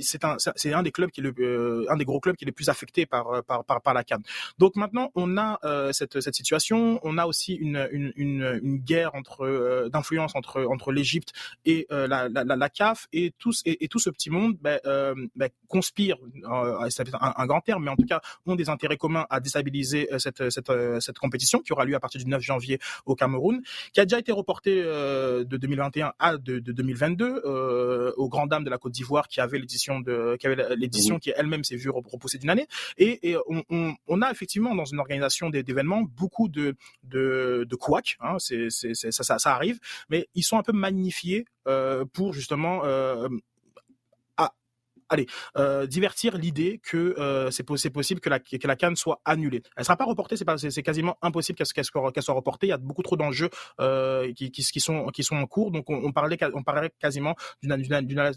[0.00, 2.46] c'est un c'est un des clubs qui est le un des gros clubs qui est
[2.46, 4.18] le plus affecté par par par, par la CAN.
[4.58, 5.58] Donc maintenant, on a
[5.92, 10.92] cette cette situation, on a aussi une une une, une guerre entre d'influence entre entre
[10.92, 11.32] l'Égypte
[11.64, 14.78] et euh, la, la, la, CAF et tout, et, et, tout ce petit monde ben,
[14.86, 18.68] euh, ben, conspire, euh, c'est un, un, grand terme, mais en tout cas ont des
[18.68, 22.20] intérêts communs à déstabiliser euh, cette, cette, euh, cette compétition qui aura lieu à partir
[22.20, 26.72] du 9 janvier au Cameroun, qui a déjà été reportée de 2021 à de, de
[26.72, 31.18] 2022 au grand dame de la Côte d'Ivoire qui avait l'édition de qui avait l'édition
[31.18, 32.66] qui elle-même s'est vue repousser d'une année.
[32.98, 36.74] Et, et on, on, on, a effectivement dans une organisation d'événements beaucoup de
[37.04, 39.78] de, de couacs, hein, c'est, c'est, ça, ça, ça arrive,
[40.08, 41.31] mais ils sont un peu magnifiés
[41.68, 43.28] euh, pour justement euh,
[45.08, 45.26] allez,
[45.58, 49.62] euh, divertir l'idée que c'est possible que la, Cannes soit annulée.
[49.76, 52.68] Elle sera pas reportée, c'est, quasiment impossible qu'elle, soit, reportée.
[52.68, 53.50] Il y a beaucoup trop d'enjeux
[54.34, 56.38] qui, sont, en cours, donc on, on parlait,
[56.98, 57.92] quasiment d'une,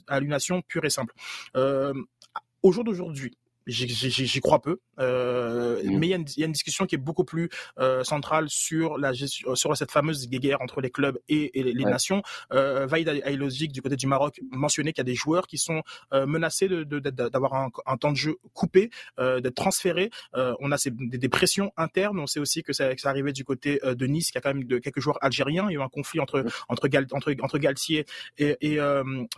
[0.08, 1.13] annulation pure et simple.
[1.53, 4.80] Au jour d'aujourd'hui, j'y crois peu.
[4.99, 5.97] Euh, mmh.
[5.97, 7.49] Mais il y, y, a une discussion qui est beaucoup plus
[7.80, 11.86] euh, centrale sur la gestion, sur cette fameuse guerre entre les clubs et, et les,
[11.86, 12.21] nations.
[12.54, 15.82] Euh, Vaïd Aïlozic du côté du Maroc mentionnait qu'il y a des joueurs qui sont
[16.13, 20.10] euh, menacés d'avoir de, de, un, un, temps de jeu coupé, euh, d'être transférés.
[20.36, 22.19] Euh, on a ces, des, des, pressions internes.
[22.19, 24.41] On sait aussi que ça, que ça arrivait du côté euh, de Nice, qui a
[24.41, 25.67] quand même de, quelques joueurs algériens.
[25.69, 26.49] Il y a eu un conflit entre mmh.
[26.69, 28.06] entre, Gal, entre, entre Galtier
[28.38, 28.75] et, et,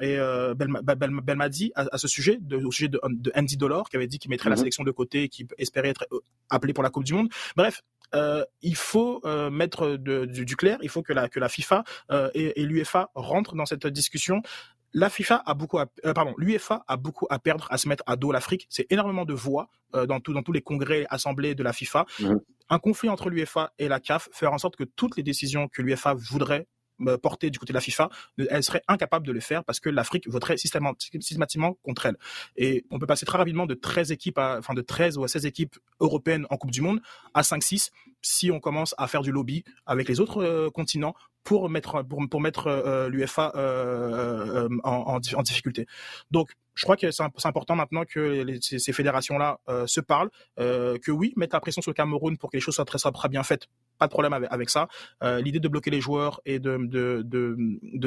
[0.02, 0.18] et
[0.56, 4.30] Belmadi à, à, ce sujet, au sujet de, de Andy Dolor, qui avait dit qui
[4.30, 4.60] mettrait la mhm.
[4.60, 7.30] sélection de côté et qui espérait être euh, appelé pour la Coupe du Monde.
[7.56, 7.82] Bref,
[8.15, 11.49] euh, il faut euh, mettre de, du, du, clair, il faut que la, que la
[11.49, 14.41] FIFA euh, et, et l'UEFA rentrent dans cette discussion.
[14.93, 18.15] La FIFA a beaucoup, à, pardon, l'UEFA a beaucoup à perdre à se mettre à
[18.15, 18.65] dos l'Afrique.
[18.69, 22.06] C'est énormément de voix dans, tout, dans tous les congrès, assemblées de la FIFA.
[22.19, 22.39] Mhm.
[22.69, 25.82] Un conflit entre l'UEFA et la CAF faire en sorte que toutes les décisions que
[25.82, 26.67] l'UEFA voudrait
[27.22, 28.10] portée du côté de la FIFA,
[28.50, 32.18] elle serait incapable de le faire parce que l'Afrique voterait systématiquement contre elle.
[32.56, 35.28] Et on peut passer très rapidement de 13 équipes, à, enfin de 13 ou à
[35.28, 37.02] 16 équipes européennes en Coupe du Monde
[37.34, 41.16] à 5-6 si on commence à faire du lobby avec les autres euh, continents
[41.48, 45.86] pour mettre pour, euh, l'UFA euh, en, en, difficulté.
[46.30, 50.30] Donc je crois que c'est important maintenant que ces, fédérations-là euh, se parlent,
[50.60, 53.00] euh, que oui, mettre la pression sur le Cameroun pour que les choses soient très,
[53.00, 53.68] très bien faites,
[53.98, 54.89] pas de problème avec, ça.
[55.24, 56.78] Euh, L'idée de bloquer les joueurs et de,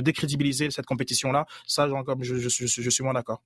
[0.01, 1.88] décrédibiliser cette compétition-là, ça,
[2.20, 3.43] je, je suis moins d'accord.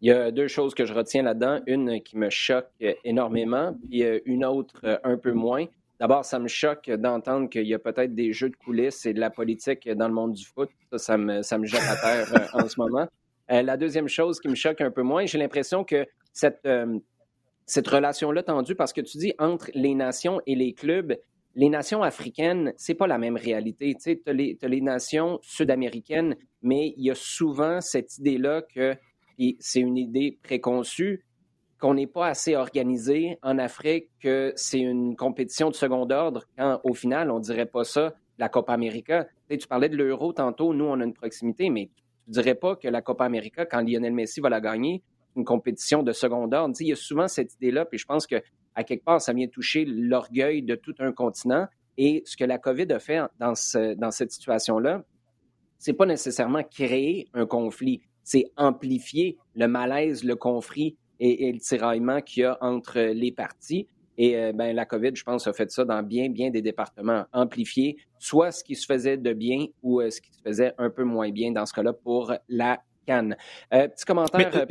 [0.00, 1.60] Il y a deux choses que je retiens là-dedans.
[1.66, 2.68] Une qui me choque
[3.04, 5.66] énormément, puis une autre un peu moins.
[6.00, 9.20] D'abord, ça me choque d'entendre qu'il y a peut-être des jeux de coulisses et de
[9.20, 10.70] la politique dans le monde du foot.
[10.96, 13.06] Ça, ça me, jette à terre en ce moment.
[13.50, 16.98] Euh, la deuxième chose qui me choque un peu moins, j'ai l'impression que cette, euh,
[17.66, 21.16] cette relation-là tendue, parce que tu dis entre les nations et les clubs,
[21.54, 23.94] les nations africaines, c'est pas la même réalité.
[23.94, 28.96] Tu as les, les nations sud-américaines, mais il y a souvent cette idée-là que,
[29.58, 31.24] c'est une idée préconçue,
[31.80, 36.80] qu'on n'est pas assez organisé en Afrique, que c'est une compétition de second ordre, quand
[36.84, 39.26] au final, on dirait pas ça, la Copa América.
[39.48, 41.90] Tu, tu parlais de l'euro tantôt, nous, on a une proximité, mais
[42.24, 45.02] tu dirais pas que la Copa América, quand Lionel Messi va la gagner,
[45.36, 46.74] une compétition de second ordre.
[46.80, 48.36] il y a souvent cette idée-là, puis je pense que
[48.74, 51.66] à quelque part, ça vient toucher l'orgueil de tout un continent.
[51.96, 53.52] Et ce que la COVID a fait dans,
[53.96, 55.04] dans cette situation-là,
[55.78, 62.20] c'est pas nécessairement créer un conflit, c'est amplifier le malaise, le conflit et, le tiraillement
[62.20, 63.86] qu'il y a entre les parties.
[64.16, 67.24] Et euh, ben, la COVID, je pense, a fait ça dans bien, bien des départements,
[67.32, 70.90] amplifier soit ce qui se faisait de bien ou euh, ce qui se faisait un
[70.90, 73.36] peu moins bien dans ce cas-là pour la Cannes.
[73.72, 74.50] Euh, petit commentaire.
[74.54, 74.66] Euh,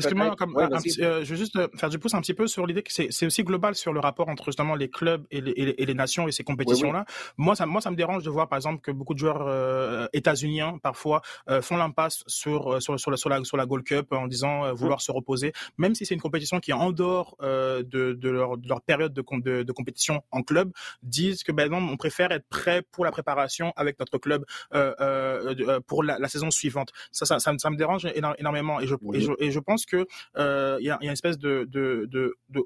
[1.00, 3.44] euh, je veux juste faire du pouce un petit peu sur l'idée que c'est aussi
[3.44, 6.44] global sur le rapport entre justement les clubs et les, et les, nations et ces
[6.44, 7.06] compétitions-là.
[7.38, 10.78] Moi, ça, moi, ça me dérange de voir par exemple que beaucoup de joueurs états-uniens
[10.82, 11.22] parfois
[11.62, 15.02] font l'impasse sur sur, sur, la, sur, la, sur la Gold Cup en disant vouloir
[15.02, 18.68] se reposer, même si c'est une compétition qui est en dehors de, de, leur, de,
[18.68, 20.72] leur, période de, de, de, compétition en club,
[21.04, 24.46] disent que ben non, on préfère être prêt pour la préparation avec notre club
[25.88, 26.92] pour la, la, saison suivante.
[27.12, 28.06] Ça, ça, ça, ça me dérange
[28.38, 28.96] énormément et je,
[29.40, 30.06] et je, pense que
[30.38, 32.62] euh, il y, a, y, a, une espèce de, de, de, de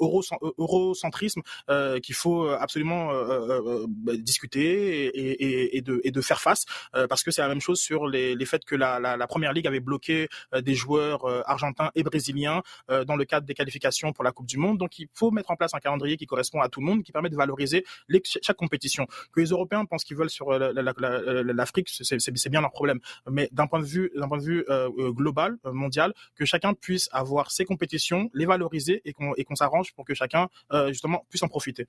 [0.58, 6.42] eurocentrisme euh, qu'il faut absolument euh, bah, discuter et, et, et, de, et de faire
[6.42, 6.66] face
[7.10, 9.54] parce que c'est la même chose sur les, les faits que la, la, la première
[9.54, 14.32] ligue avait bloqué des joueurs argentins et brésiliens dans le cadre des qualifications pour la
[14.32, 14.78] Coupe du Monde.
[14.78, 17.12] Donc il faut mettre en place un calendrier qui correspond à tout le monde, qui
[17.12, 19.08] permet de valoriser les, chaque compétition.
[19.32, 23.00] Que les Européens pensent qu'ils veulent sur l'Afrique, c'est bien leur problème.
[23.30, 24.66] Mais d'un point de vue, d'un point de vue
[25.14, 30.06] global euh, mondial, que chacun puisse avoir ses compétitions, les valoriser et qu'on s'arrange pour
[30.06, 31.88] que chacun euh, justement puisse en profiter.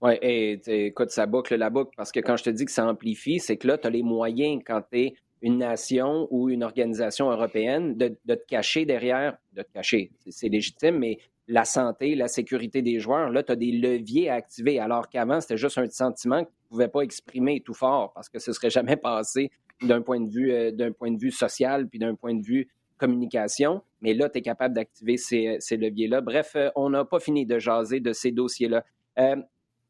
[0.00, 2.86] Oui, et écoute, ça boucle la boucle parce que quand je te dis que ça
[2.86, 6.62] amplifie, c'est que là, tu as les moyens quand tu es une nation ou une
[6.62, 11.18] organisation européenne de, te cacher derrière, de te cacher, c'est légitime, mais
[11.48, 15.40] la santé, la sécurité des joueurs, là, tu as des leviers à activer, alors qu'avant,
[15.40, 18.52] c'était juste un sentiment que tu ne pouvais pas exprimer tout fort parce que ce
[18.52, 19.50] serait jamais passé
[19.82, 22.68] d'un point de vue euh, d'un point de vue social puis d'un point de vue
[22.98, 26.20] communication, mais là, tu es capable d'activer ces, leviers-là.
[26.20, 28.84] Bref, euh, on n'a pas fini de jaser de ces dossiers-là.
[29.18, 29.36] Euh,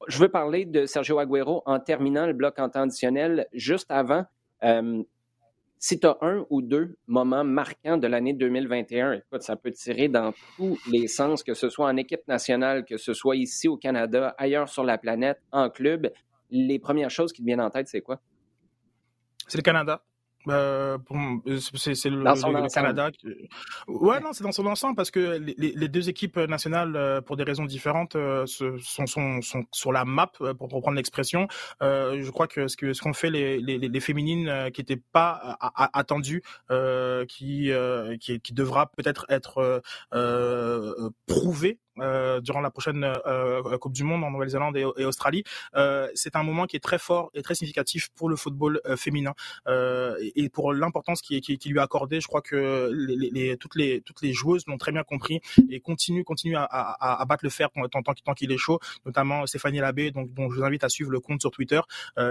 [0.06, 3.48] je veux parler de Sergio Aguero en terminant le bloc en temps additionnel.
[3.52, 4.24] Juste avant,
[4.62, 5.02] euh,
[5.78, 10.09] si tu as un ou deux moments marquants de l'année 2021, écoute, ça peut tirer
[10.09, 13.76] dans tous les sens, que ce soit en équipe nationale, que ce soit ici au
[13.76, 16.11] Canada, ailleurs sur la planète, en club.
[16.50, 18.20] Les premières choses qui te viennent en tête, c'est quoi?
[19.46, 20.02] C'est le Canada.
[20.47, 20.99] Euh,
[21.74, 23.11] c'est le, Canada.
[23.86, 27.36] Ouais, non, c'est dans son ensemble parce que les, les, deux équipes nationales, euh, pour
[27.36, 31.49] des raisons différentes, euh, sont, sont, sont, sur la map, pour reprendre l'expression.
[31.82, 35.03] Euh, je crois que ce que ce qu'ont fait les, les, les féminines qui n'étaient
[35.12, 35.59] pas
[35.93, 36.43] attendues,
[37.28, 37.72] qui,
[38.20, 39.82] qui, qui devra peut-être être,
[40.12, 41.88] être prouvé euh,
[42.40, 45.44] durant la prochaine euh, euh, Coupe du Monde en Nouvelle-Zélande et, Australie.
[46.14, 49.34] c'est un moment qui est très fort et très significatif pour le football féminin
[49.66, 52.20] et pour l'importance qui, qui, qui, lui est accordée.
[52.20, 55.40] Je crois que les, les, toutes les toutes les joueuses l'ont très bien compris
[55.70, 58.78] et continuent continuent à, à, à battre le fer tant, tant, tant qu'il est chaud.
[59.07, 61.80] Notamment Stéphanie Labbé, donc dont je vous invite à suivre le compte sur Twitter,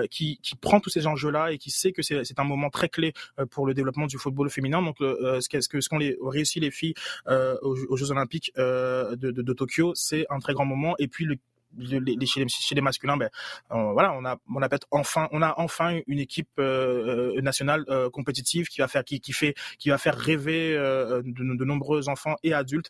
[0.09, 3.13] qui, qui prend tous ces enjeux-là et qui sait que c'est un moment très clé
[3.51, 4.82] pour le développement du football féminin.
[4.82, 6.93] Donc ce qu'est-ce que ce qu'ont réussi les filles
[7.28, 10.95] aux, Jeux Olympiques de, de, de Tokyo, c'est un très grand moment.
[10.99, 11.38] Et puis le
[11.80, 13.30] chez, les, masculins, ben,
[13.72, 17.86] euh, voilà, on a, on a enfin, on a enfin une équipe euh, euh, nationale
[18.11, 22.89] compétitive qui va faire, qui, fait, qui va faire rêver de, nombreux enfants et adultes,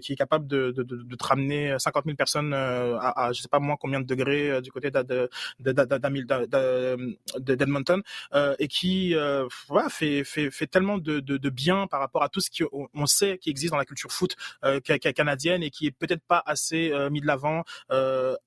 [0.00, 3.48] qui est capable de, de, de, te ramener 50 000 personnes à, à, je sais
[3.48, 4.90] pas moins combien de degrés du côté
[7.38, 8.02] d'Edmonton,
[8.58, 9.14] et qui
[9.68, 13.38] voilà, fait, fait, fait tellement de, de, bien par rapport à tout ce qu'on sait
[13.38, 14.36] qui existe dans la culture foot
[15.14, 17.64] canadienne et qui est peut-être pas assez mis de l'avant.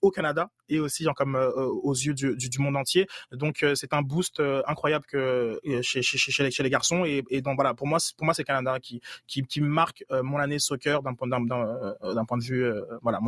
[0.02, 3.08] Au Canada et aussi comme euh, aux yeux du, monde entier.
[3.32, 7.88] Donc euh, c'est un boost incroyable que chez, chez, les, garçons et, donc voilà pour
[7.88, 12.26] moi pour moi c'est Canada qui, qui, qui marque mon année soccer d'un point d'un
[12.26, 13.20] point de vue voilà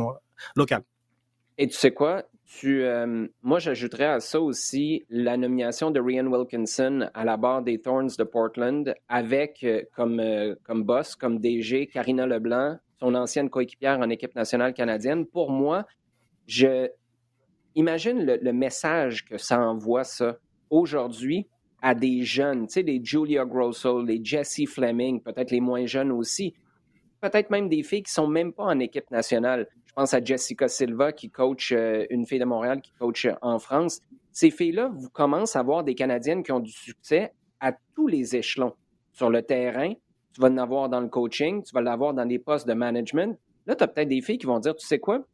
[0.56, 0.82] local.
[1.58, 2.24] Et tu sais quoi?
[2.46, 2.82] Tu,
[3.42, 8.10] moi, j'ajouterais à ça aussi la nomination de Rian Wilkinson à la barre des Thorns
[8.18, 10.22] de Portland avec comme,
[10.62, 15.26] comme boss, comme DG, Karina Leblanc, son ancienne coéquipière en équipe nationale canadienne.
[15.26, 15.86] Pour moi,
[16.48, 16.88] je
[17.76, 20.38] imagine le, message que ça envoie, ça,
[20.70, 21.46] aujourd'hui,
[21.80, 26.10] à des jeunes, tu sais, les Julia Grosso, les Jesse Fleming, peut-être les moins jeunes
[26.10, 26.54] aussi,
[27.20, 29.68] peut-être même des filles qui sont même pas en équipe nationale.
[29.86, 33.34] Je pense à Jessica Silva qui coach euh, une fille de Montréal qui coach euh,
[33.42, 34.00] en France.
[34.32, 38.34] ces filles-là, vous commencez à voir des Canadiennes qui ont du succès à tous les
[38.34, 38.74] échelons.
[39.12, 39.92] Sur le terrain,
[40.32, 43.38] tu vas en avoir dans le coaching, tu vas l'avoir dans des postes de management.
[43.66, 45.24] Là, tu as peut-être des filles qui vont dire, tu sais quoi,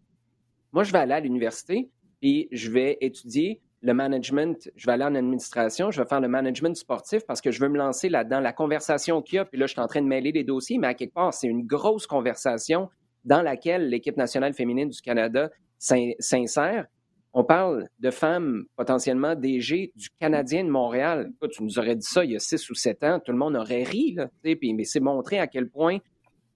[0.75, 1.89] moi, je vais aller à l'université
[2.21, 6.27] et je vais étudier le management, je vais aller en administration, je vais faire le
[6.27, 8.41] management sportif parce que je veux me lancer là-dedans.
[8.41, 10.79] La conversation qu'il y a, puis là, je suis en train de mêler les dossiers,
[10.79, 12.89] mais à quelque part, c'est une grosse conversation
[13.25, 15.49] dans laquelle l'équipe nationale féminine du Canada
[15.79, 16.87] s'insère.
[17.35, 21.31] On parle de femmes potentiellement DG du Canadien de Montréal.
[21.53, 23.55] tu nous aurais dit ça il y a six ou sept ans, tout le monde
[23.55, 25.99] aurait ri, là, mais c'est montré à quel point,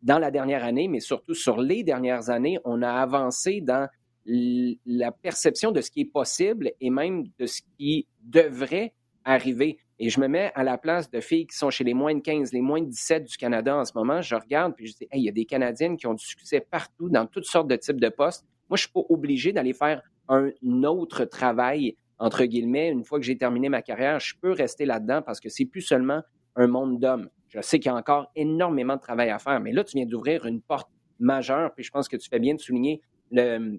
[0.03, 3.89] dans la dernière année, mais surtout sur les dernières années, on a avancé dans
[4.29, 8.93] la perception de ce qui est possible et même de ce qui devrait
[9.25, 9.79] arriver.
[9.99, 12.21] Et je me mets à la place de filles qui sont chez les moins de
[12.21, 14.21] 15, les moins de 17 du Canada en ce moment.
[14.21, 17.09] Je regarde puis je dis, il y a des Canadiennes qui ont du succès partout
[17.09, 18.45] dans toutes sortes de types de postes.
[18.69, 20.53] Moi, je suis pas obligé d'aller faire un
[20.85, 22.91] autre travail, entre guillemets.
[22.91, 25.81] Une fois que j'ai terminé ma carrière, je peux rester là-dedans parce que c'est plus
[25.81, 26.23] seulement
[26.55, 27.29] un monde d'hommes.
[27.49, 30.07] Je sais qu'il y a encore énormément de travail à faire, mais là, tu viens
[30.07, 33.01] d'ouvrir une porte majeure, puis je pense que tu fais bien de souligner
[33.31, 33.79] le,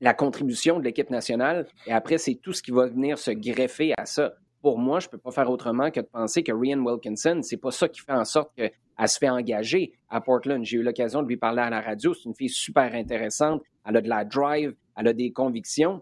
[0.00, 3.94] la contribution de l'équipe nationale, et après, c'est tout ce qui va venir se greffer
[3.96, 4.34] à ça.
[4.62, 7.56] Pour moi, je ne peux pas faire autrement que de penser que Ryan Wilkinson, c'est
[7.56, 8.72] pas ça qui fait en sorte qu'elle
[9.08, 10.64] se fait engager à Portland.
[10.64, 12.14] J'ai eu l'occasion de lui parler à la radio.
[12.14, 13.62] C'est une fille super intéressante.
[13.84, 16.00] Elle a de la drive, elle a des convictions,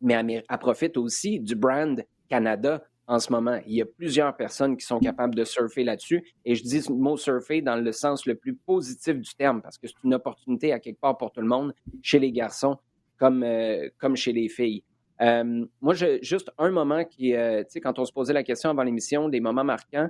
[0.00, 3.58] mais elle, profite aussi du brand Canada en ce moment.
[3.66, 6.22] Il y a plusieurs personnes qui sont capables de surfer là-dessus.
[6.44, 9.78] Et je dis le mot surfer dans le sens le plus positif du terme, parce
[9.78, 12.76] que c'est une opportunité à quelque part pour tout le monde, chez les garçons
[13.18, 14.82] comme, euh, comme chez les filles.
[15.20, 18.44] Euh, moi, j'ai juste un moment qui, euh, tu sais, quand on se posait la
[18.44, 20.08] question avant l'émission, des moments marquants,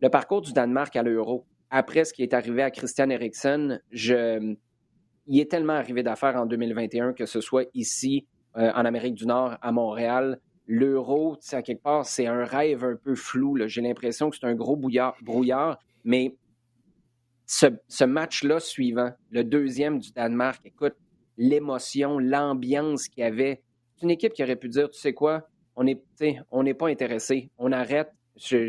[0.00, 1.44] le parcours du Danemark à l'Euro.
[1.70, 7.12] Après ce qui est arrivé à Christian Eriksen, il est tellement arrivé d'affaires en 2021,
[7.12, 10.40] que ce soit ici, en Amérique du Nord, à Montréal.
[10.66, 13.58] L'Euro, tu sais, à quelque part, c'est un rêve un peu flou.
[13.66, 16.36] J'ai l'impression que c'est un gros brouillard, brouillard mais
[17.44, 20.94] ce match-là suivant, le deuxième du Danemark, écoute,
[21.38, 23.62] l'émotion, l'ambiance qu'il y avait.
[23.96, 26.02] C'est une équipe qui aurait pu dire, tu sais quoi, on n'est
[26.50, 28.10] on pas intéressé, on arrête,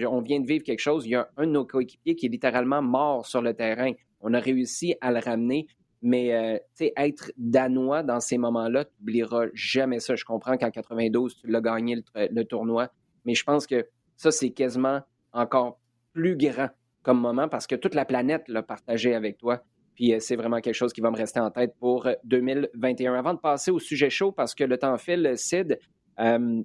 [0.08, 1.06] on vient de vivre quelque chose.
[1.06, 3.92] Il y a un de nos coéquipiers qui est littéralement mort sur le terrain.
[4.22, 5.68] On a réussi à le ramener,
[6.02, 6.58] mais euh,
[6.98, 10.16] être danois dans ces moments-là, tu n'oublieras jamais ça.
[10.16, 12.90] Je comprends qu'en 92, tu l'as gagné le, tournoi,
[13.26, 15.02] mais je pense que ça, c'est quasiment
[15.34, 15.80] encore
[16.14, 16.70] plus grand
[17.02, 19.64] comme moment parce que toute la planète l'a partagé avec toi.
[20.00, 23.16] Puis euh, c'est vraiment quelque chose qui va me rester en tête pour 2021.
[23.16, 25.78] Avant de passer au sujet chaud, parce que le temps file, Sid,
[26.22, 26.64] euh,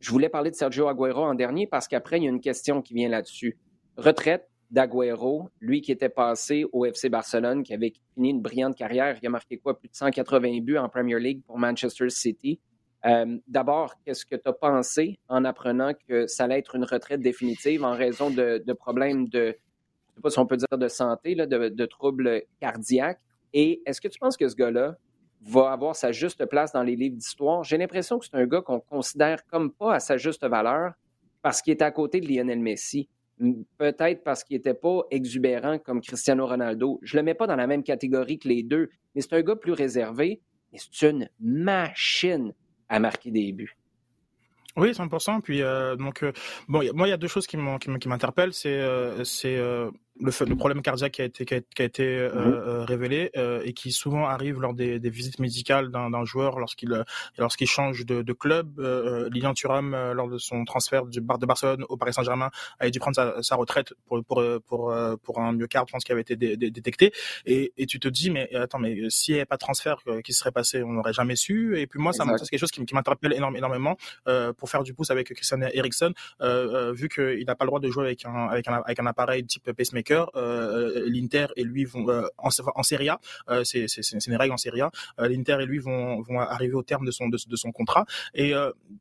[0.00, 2.82] je voulais parler de Sergio Aguero en dernier parce qu'après, il y a une question
[2.82, 3.56] qui vient là-dessus.
[3.96, 9.16] Retraite d'Aguero, lui qui était passé au FC Barcelone, qui avait fini une brillante carrière,
[9.22, 12.60] il a marqué quoi, plus de 180 buts en Premier League pour Manchester City.
[13.06, 17.22] Euh, d'abord, qu'est-ce que tu as pensé en apprenant que ça allait être une retraite
[17.22, 19.56] définitive en raison de problèmes de,
[20.18, 23.20] sais pas si on peut dire de santé, de, troubles cardiaques.
[23.52, 24.96] Et est-ce que tu penses que ce gars-là
[25.42, 27.64] va avoir sa juste place dans les livres d'histoire?
[27.64, 30.92] J'ai l'impression que c'est un gars qu'on considère comme pas à sa juste valeur
[31.42, 33.08] parce qu'il est à côté de Lionel Messi.
[33.78, 36.98] Peut-être parce qu'il n'était pas exubérant comme Cristiano Ronaldo.
[37.02, 39.42] Je ne le mets pas dans la même catégorie que les deux, mais c'est un
[39.42, 40.42] gars plus réservé
[40.72, 42.52] et c'est une machine
[42.88, 43.76] à marquer des buts.
[44.78, 45.40] Oui, 100%.
[45.42, 46.32] Puis euh, donc euh,
[46.68, 49.90] bon, moi il y a deux choses qui m'interpellent, c'est euh,
[50.20, 52.52] le, le, problème cardiaque qui a été, qui a, été euh, mhm.
[52.54, 57.04] euh, révélé euh, et qui souvent arrive lors des, des visites médicales d'un joueur lorsqu'il
[57.36, 58.80] lorsqu'il change de, de club.
[59.30, 62.50] Lilian Thuram, lors de son transfert du Bar de Barcelone au Paris Saint-Germain,
[62.80, 66.12] a dû prendre sa, sa, retraite pour pour pour pour un myocarde, je pense, qui
[66.12, 67.12] avait été détecté.
[67.46, 70.32] Et, et tu te dis, mais attends, mais s'il n'y avait pas de transfert qui
[70.32, 71.78] serait passé, on n'aurait jamais su.
[71.78, 73.96] Et puis moi, ça, c'est quelque chose qui, qui m'interpelle énormément
[74.56, 76.12] pour faire du pouce avec Christian Eriksen,
[76.92, 79.44] vu qu'il n'a pas le droit de jouer avec un avec un, avec un appareil
[79.44, 84.52] type pacemaker euh, euh, L'Inter et lui vont euh, en, en A, c'est une règle
[84.52, 84.90] en Serie A.
[85.18, 87.10] L'Inter et lui vont, arriver au terme de
[87.56, 88.04] son contrat.
[88.34, 88.52] Et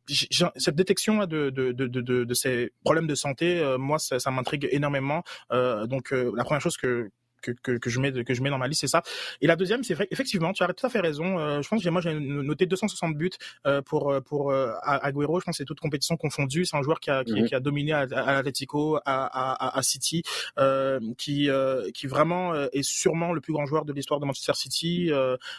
[0.08, 5.24] cette détection de, ces problèmes de santé, moi, ça, ça m'intrigue énormément.
[5.52, 7.10] donc, la première chose que
[7.42, 9.04] que, que, je mets que je mets dans ma liste, c'est ça.
[9.42, 11.40] Et la deuxième, c'est vrai, effectivement, tu as tout à fait raison.
[11.40, 13.30] Euh, je pense que moi j'ai noté 260 buts
[13.66, 15.40] euh, pour euh, pour Agüero.
[15.40, 16.66] Je pense que c'est toute compétition confondue.
[16.66, 17.48] C'est un joueur qui a qui, mhm.
[17.48, 20.24] qui a dominé à, à l'Atlético, à, à, à, City,
[21.18, 21.50] qui
[21.94, 25.12] qui vraiment est sûrement le plus grand joueur de l'histoire de Manchester City.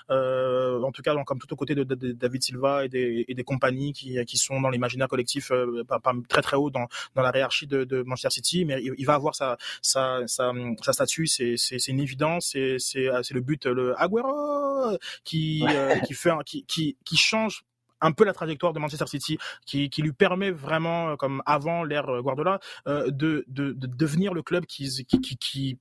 [0.09, 3.45] en tout cas, donc, comme tout aux côtés de, David Silva et des, et des
[3.45, 5.53] compagnies qui qui sont dans l'imaginaire collectif
[5.87, 8.65] pas, très très haut dans dans la hiérarchie de, de Manchester City.
[8.65, 10.53] Mais il, il va avoir sa sa sa,
[10.83, 11.27] sa statue.
[11.27, 16.65] C'est c'est une évidence, c'est euh, le but, le Aguero qui, euh, qui, fait, qui,
[16.65, 17.65] qui, qui change
[18.01, 22.23] un peu la trajectoire de Manchester City, qui, qui lui permet vraiment, comme avant l'ère
[22.23, 25.79] Guardiola, de, de, de, devenir le club qui, qui, qui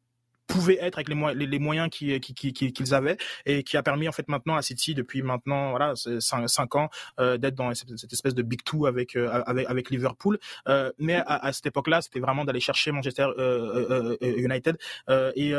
[0.47, 4.55] pouvait être avec les, moyens qu'ils qui, avaient et qui a permis en fait maintenant
[4.55, 6.89] à City depuis maintenant voilà cinq, ans
[7.19, 10.39] euh, d'être dans cette, espèce de big two avec euh, avec, avec Liverpool.
[10.67, 13.27] Euh, mais à, à cette époque-là c'était vraiment d'aller chercher Manchester
[14.21, 14.77] United.
[15.35, 15.53] Et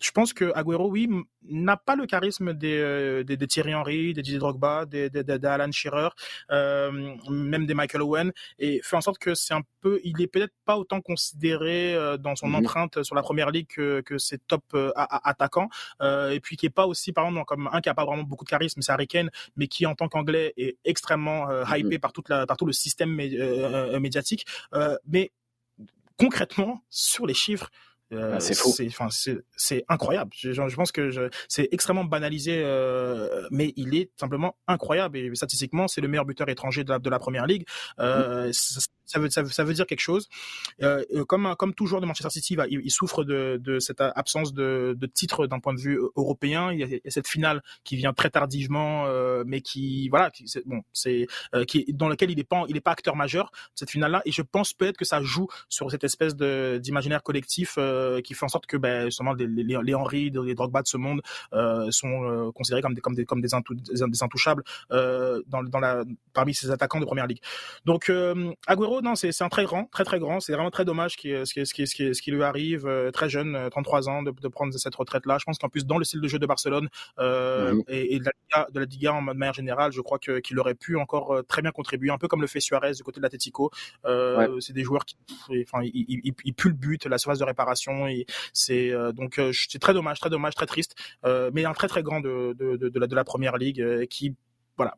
[0.00, 1.08] je pense que Agüero, oui,
[1.42, 5.24] n'a pas le charisme des, euh, des, des, Thierry Henry, des Didier Drogba, des, des,
[5.24, 6.10] des Alan Shearer,
[6.50, 10.26] euh, même des Michael Owen, et fait en sorte que c'est un peu, il est
[10.26, 12.54] peut-être pas autant considéré euh, dans son mhm.
[12.56, 15.68] empreinte sur la première ligue que, que ses top euh, attaquants,
[16.00, 18.22] euh, et puis qui est pas aussi, par exemple, comme un qui a pas vraiment
[18.22, 21.98] beaucoup de charisme, c'est Harry Kane, mais qui en tant qu'anglais est extrêmement hypé mhm.
[21.98, 24.46] par toute la, par tout le système médiatique,
[25.06, 25.32] mais
[26.16, 27.70] concrètement sur les chiffres
[28.12, 28.72] euh, ah, c'est fou.
[29.56, 30.30] C'est incroyable.
[30.34, 35.18] Je, je, pense que c'est extrêmement banalisé, euh, mais il est simplement incroyable.
[35.18, 37.64] Et statistiquement, c'est le meilleur buteur étranger de la, de la première ligue.
[37.98, 39.18] Euh, ça, ça,
[39.64, 40.28] veut, dire quelque chose.
[40.82, 45.46] Euh, euh, comme, toujours de Manchester City, il, il, souffre de, cette absence de, titre
[45.46, 46.72] d'un point de vue européen.
[46.72, 50.30] Il y, a, cette finale qui vient très tardivement, euh, mais qui voilà,
[50.92, 51.26] c'est
[51.88, 54.22] dans lequel il est pas acteur majeur cette finale-là.
[54.24, 57.74] Et je pense peut-être que ça joue sur cette espèce d'imaginaire collectif.
[57.78, 60.82] Euh, euh, qui fait en sorte que ben, justement les, les, les Henry, les Drogba
[60.82, 61.20] de ce monde
[61.52, 64.64] euh, sont euh, considérés comme des intouchables
[66.32, 67.40] parmi ces attaquants de première ligue.
[67.84, 68.10] Donc
[68.66, 70.40] Agüero, non, c'est un très grand, très très grand.
[70.40, 73.28] C'est vraiment très dommage ce qui, ce qui, ce qui, ce qui lui arrive très
[73.28, 75.38] jeune, 33 ans, de, de prendre cette retraite là.
[75.38, 76.88] Je pense qu'en plus dans le style de jeu de Barcelone
[77.18, 77.82] mhm.
[77.88, 80.74] et, et, de la Liga, de la Liga en manière générale, je crois qu'il aurait
[80.74, 83.70] pu encore très bien contribuer, un peu comme le fait Suarez du côté de l'Atletico.
[84.04, 85.16] Euh, C'est des joueurs qui,
[85.62, 89.38] enfin, ils, ils, ils, puent le but, la surface de réparation et c'est euh, donc
[89.38, 90.94] euh, c'est très dommage, très dommage, très triste,
[91.24, 94.34] euh, mais un très très grand de, de, de, la, de la première ligue qui
[94.78, 94.96] voilà,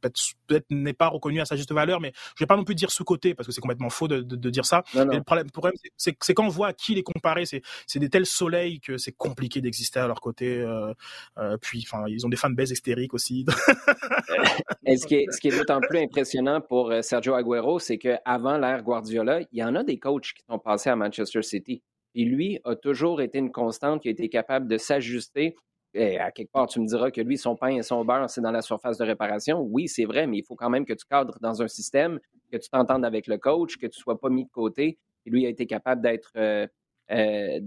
[0.00, 2.90] peut-être n'est pas reconnu à sa juste valeur, mais je vais pas non plus dire
[2.90, 4.82] ce côté parce que c'est complètement faux de, de, de dire ça.
[4.94, 8.80] le problème, problème c'est quand on voit à qui les comparer, c'est des tels soleils
[8.80, 10.58] que c'est compliqué d'exister à leur côté.
[10.58, 10.92] Euh,
[11.38, 13.44] euh, puis, enfin, ils ont des fanbases hystériques aussi.
[14.86, 18.58] Et ce qui est, ce qui est d'autant plus impressionnant pour Sergio Aguero, c'est qu'avant
[18.58, 21.82] l'ère Guardiola, il y en a des coachs qui sont passés à Manchester City.
[22.14, 25.56] Et lui a toujours été une constante qui a été capable de s'ajuster.
[25.94, 28.40] Et à quelque part, tu me diras que lui, son pain et son beurre, c'est
[28.40, 29.60] dans la surface de réparation.
[29.60, 32.18] Oui, c'est vrai, mais il faut quand même que tu cadres dans un système,
[32.50, 34.98] que tu t'entendes avec le coach, que tu ne sois pas mis de côté.
[35.26, 36.66] Et lui a été capable d'être euh,
[37.10, 37.60] euh,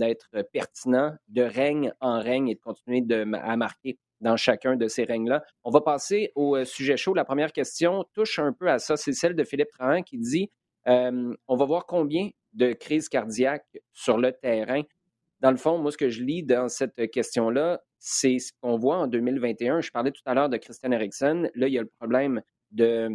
[0.52, 3.04] pertinent de règne en règne et de continuer
[3.34, 5.44] à marquer dans chacun de ces règnes-là.
[5.64, 7.14] On va passer au euh, sujet chaud.
[7.14, 8.98] La première question touche un peu à ça.
[8.98, 10.50] C'est celle de Philippe Trahan qui dit
[10.88, 14.84] on va voir combien de crise cardiaque sur le terrain.
[15.42, 18.98] Dans le fond, moi, ce que je lis dans cette question-là, c'est ce qu'on voit
[18.98, 19.82] en 2021.
[19.82, 21.50] Je parlais tout à l'heure de Christian Eriksen.
[21.56, 23.10] Là, il y a le problème de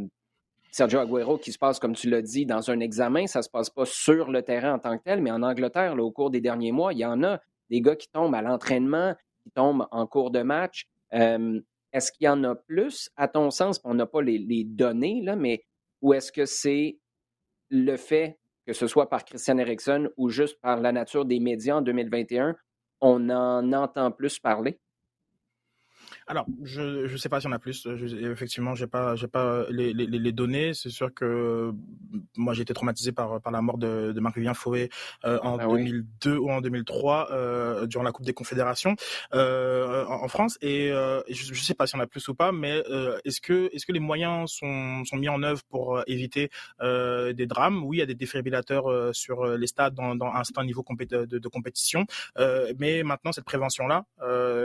[0.70, 3.26] Sergio Aguero qui se passe, comme tu l'as dit, dans un examen.
[3.26, 5.96] Ça ne se passe pas sur le terrain en tant que tel, mais en Angleterre,
[5.98, 7.40] au cours des derniers mois, il y en a
[7.70, 10.86] des gars qui tombent à l'entraînement, qui tombent en cours de match.
[11.12, 13.80] Est-ce qu'il y en a plus, à ton sens?
[13.84, 15.64] On n'a pas les, les données, là, mais
[16.02, 16.98] ou est-ce que c'est
[17.68, 21.76] le fait que ce soit par Christian Eriksen ou juste par la nature des médias
[21.76, 22.56] en 2021,
[23.00, 24.78] on en entend plus parler?
[26.30, 27.88] Alors, je je sais pas si on a plus.
[27.96, 30.74] Je, effectivement, j'ai pas j'ai pas les, les, les données.
[30.74, 31.72] C'est sûr que
[32.36, 34.90] moi j'ai été traumatisé par par la mort de, de Marc-Vivien Fauvé
[35.24, 38.94] euh, en 2002 ah ou en 2003 euh, durant la Coupe des Confédérations
[39.34, 40.56] euh, en, France.
[40.62, 43.40] Et euh, je, je sais pas si on a plus ou pas, mais euh, est-ce
[43.40, 46.48] que est-ce que les moyens sont sont mis en œuvre pour éviter
[46.80, 47.82] des drames?
[47.82, 51.24] Oui, il y a des défibrillateurs sur les stades dans, dans un certain niveau de,
[51.24, 52.06] de, compétition,
[52.78, 54.04] mais maintenant cette prévention là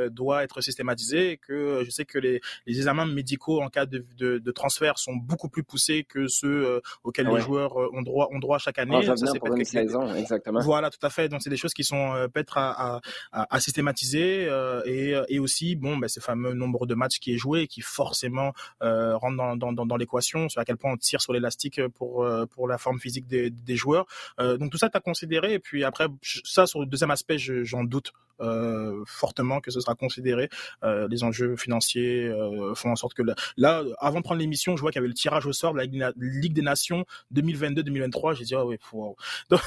[0.09, 4.51] doit être systématisée que euh, je sais que les, examens médicaux en cas de, de,
[4.51, 8.39] transfert sont beaucoup plus poussés que ceux euh, auxquels les joueurs euh, ont droit, ont
[8.39, 9.03] droit chaque année.
[9.03, 10.59] ça, c'est saison, exactement.
[10.61, 11.29] Voilà, tout à fait.
[11.29, 13.01] Donc c'est des choses qui sont peut-être à,
[13.31, 14.49] à, à, systématiser
[14.85, 18.53] et, et aussi bon, ben, ce fameux nombre de matchs qui est joué qui forcément
[18.81, 22.67] rentre dans, dans, dans, l'équation sur à quel point on tire sur l'élastique pour pour
[22.67, 24.05] la forme physique des, des joueurs.
[24.39, 25.53] donc tout ça, tu as considéré.
[25.53, 29.95] Et puis après, ça sur le deuxième aspect, j'en doute euh, fortement que ce sera
[29.95, 30.49] considéré.
[30.83, 33.23] Euh, les enjeux financiers euh, font en sorte que
[33.57, 35.79] là, avant de prendre l'émission, je vois qu'il y avait le tirage au sort de
[35.79, 38.35] la Ligue des Nations 2022-2023.
[38.35, 39.15] J'ai dit ah oui, wow.
[39.49, 39.61] Donc,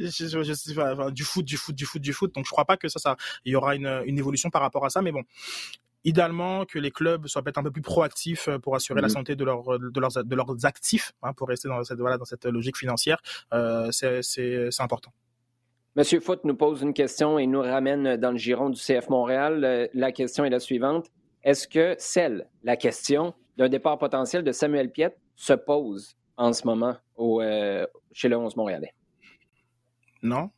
[0.00, 2.34] je, je, je, enfin, du foot, du foot, du foot, du foot.
[2.34, 4.84] Donc je crois pas que ça, ça, il y aura une, une évolution par rapport
[4.84, 5.02] à ça.
[5.02, 5.22] Mais bon,
[6.04, 9.10] idéalement que les clubs soient peut-être un peu plus proactifs pour assurer la mmh.
[9.10, 12.24] santé de, leur, de, leurs, de leurs actifs, hein, pour rester dans cette, voilà, dans
[12.24, 13.18] cette logique financière,
[13.52, 15.12] euh, c'est important.
[15.98, 19.64] Monsieur Foot nous pose une question et nous ramène dans le giron du CF Montréal.
[19.64, 21.10] Euh, la question est la suivante.
[21.42, 26.64] Est-ce que celle, la question, d'un départ potentiel de Samuel Piet se pose en ce
[26.68, 27.42] moment au,
[28.12, 28.94] chez le 11 Montréalais?
[30.22, 30.50] Non,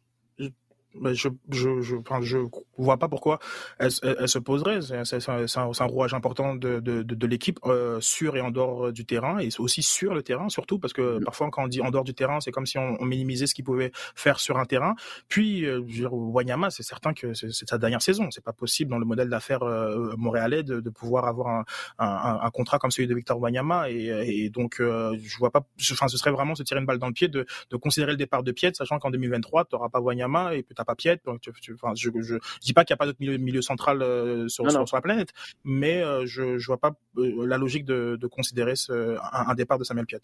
[1.13, 2.39] je je je, enfin, je
[2.77, 3.39] vois pas pourquoi
[3.79, 4.81] elle, elle, se poserait.
[4.81, 8.87] C'est un, un, rouage important de, de, de, de l'équipe euh, sur et en dehors
[8.87, 11.25] euh, du terrain et aussi sur le terrain surtout parce que mm.
[11.25, 13.55] parfois quand on dit en dehors du terrain c'est comme si on, on minimisait ce
[13.55, 14.95] qu'il pouvait faire sur un terrain.
[15.29, 15.81] Puis euh,
[16.11, 18.31] Wanyama c'est certain que c'est sa dernière saison.
[18.31, 21.65] C'est pas possible dans le modèle d'affaires euh, montréalais de, de, pouvoir avoir un,
[21.99, 25.65] un, un, contrat comme celui de Victor Wanyama et, et donc je vois pas.
[25.93, 28.17] Enfin ce serait vraiment se tirer une balle dans le pied de, de considérer le
[28.17, 31.21] départ de Pied sachant qu'en 2023 tu n'auras pas Wanyama et t'as pas Piet.
[31.25, 34.03] Donc, tu, enfin, je, je, dis pas qu'il n'y a pas d'autre milieu, milieu, central
[34.03, 35.31] euh, sur, sur, la planète,
[35.65, 39.79] mais euh, je, je vois pas euh, la logique de, de considérer ce, un, départ
[39.79, 40.21] de Samuel Piet.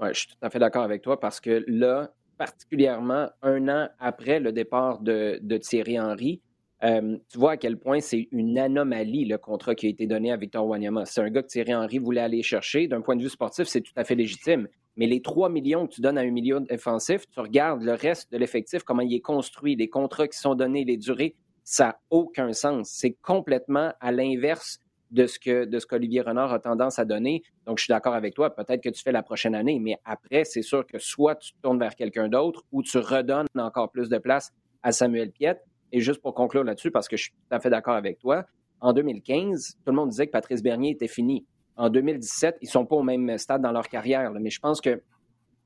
[0.00, 3.88] Ouais, je suis tout à fait d'accord avec toi parce que là, particulièrement un an
[3.98, 6.40] après le départ de, de Thierry Henry,
[6.84, 10.30] euh, tu vois à quel point c'est une anomalie le contrat qui a été donné
[10.30, 11.06] à Victor Wanyama.
[11.06, 12.86] C'est un gars que Thierry Henry voulait aller chercher.
[12.86, 14.68] D'un point de vue sportif, c'est tout à fait légitime.
[14.98, 18.32] Mais les 3 millions que tu donnes à un million défensif, tu regardes le reste
[18.32, 22.00] de l'effectif, comment il est construit, les contrats qui sont donnés, les durées, ça n'a
[22.10, 22.90] aucun sens.
[22.90, 24.80] C'est complètement à l'inverse
[25.12, 27.42] de ce que de qu'Olivier Renard a tendance à donner.
[27.64, 28.54] Donc, je suis d'accord avec toi.
[28.54, 31.78] Peut-être que tu fais la prochaine année, mais après, c'est sûr que soit tu tournes
[31.78, 35.64] vers quelqu'un d'autre ou tu redonnes encore plus de place à Samuel Piette.
[35.92, 38.44] Et juste pour conclure là-dessus, parce que je suis tout à fait d'accord avec toi,
[38.80, 41.46] en 2015, tout le monde disait que Patrice Bernier était fini
[41.78, 44.32] en 2017, ils ne sont pas au même stade dans leur carrière.
[44.32, 45.00] mais je pense que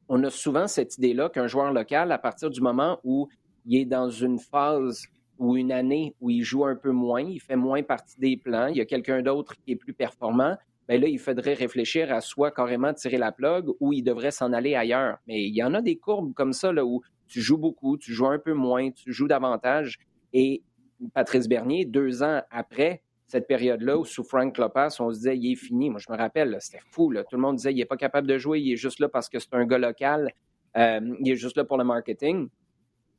[0.08, 3.28] on a souvent cette idée-là qu'un joueur local, à partir du moment où
[3.64, 5.06] il est dans une phase
[5.38, 8.66] ou une année où il joue un peu moins, il fait moins partie des plans,
[8.66, 10.56] il y a quelqu'un d'autre qui est plus performant,
[10.86, 14.52] bien là, il faudrait réfléchir à soit carrément tirer la plug ou il devrait s'en
[14.52, 15.18] aller ailleurs.
[15.26, 18.12] Mais il y en a des courbes comme ça là, où tu joues beaucoup, tu
[18.12, 19.98] joues un peu moins, tu joues davantage.
[20.34, 20.62] Et
[21.14, 23.02] Patrice Bernier, deux ans après,
[23.32, 25.88] cette période-là sous Frank Lopez, on se disait il est fini.
[25.88, 27.10] Moi, je me rappelle, c'était fou.
[27.14, 29.30] Tout le monde disait il n'est pas capable de jouer, il est juste là parce
[29.30, 30.30] que c'est un gars local,
[30.76, 32.50] euh, il est juste là pour le marketing.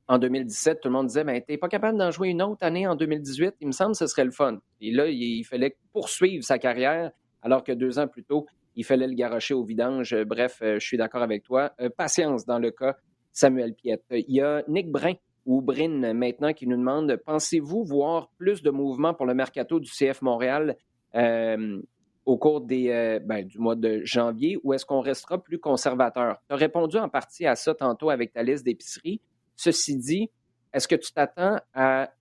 [0.08, 2.86] En 2017, tout le monde disait ben, n'es pas capable d'en jouer une autre année
[2.86, 4.60] en 2018, il me semble que ce serait le fun.
[4.82, 7.12] Et là, il fallait poursuivre sa carrière,
[7.42, 8.46] alors que deux ans plus tôt,
[8.76, 10.16] il fallait le garocher au vidange.
[10.26, 11.72] Bref, euh, je suis d'accord avec toi.
[11.82, 12.98] Euh, patience dans le cas
[13.32, 14.04] Samuel Piette.
[14.12, 15.16] Il y a Nick Brun
[15.46, 19.90] ou Brin maintenant qui nous demande pensez-vous voir plus de mouvements pour le mercato du
[19.90, 20.78] CF Montréal
[21.16, 21.82] euh,
[22.26, 26.38] au cours euh, ben, du mois de janvier ou est-ce qu'on restera plus conservateur?
[26.48, 29.22] Tu as répondu en partie à ça tantôt avec ta liste d'épicerie.
[29.56, 30.30] Ceci dit,
[30.74, 32.12] est-ce que tu t'attends à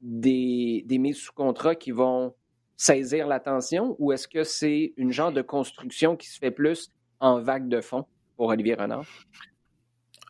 [0.00, 2.34] des, des mises sous contrat qui vont
[2.76, 7.40] saisir l'attention ou est-ce que c'est une genre de construction qui se fait plus en
[7.40, 8.04] vague de fond
[8.36, 9.06] pour Olivier Renard?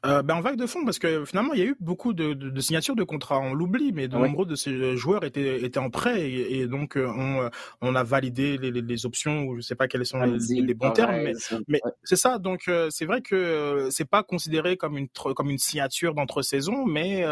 [0.04, 2.34] Euh, ben en vague de fond parce que finalement il y a eu beaucoup de,
[2.34, 3.38] de, de signatures de contrats.
[3.38, 7.06] On l'oublie mais de nombreux de ces joueurs étaient étaient en prêt et, donc euh,
[7.06, 7.48] on,
[7.80, 10.74] on a validé les, les, les, options ou je sais pas quels sont les, les,
[10.74, 11.34] bons termes mais,
[11.68, 12.38] mais c'est ça.
[12.38, 16.84] Donc euh, c'est vrai que c'est pas considéré comme une comme une signature d'entre saison
[16.84, 17.24] mais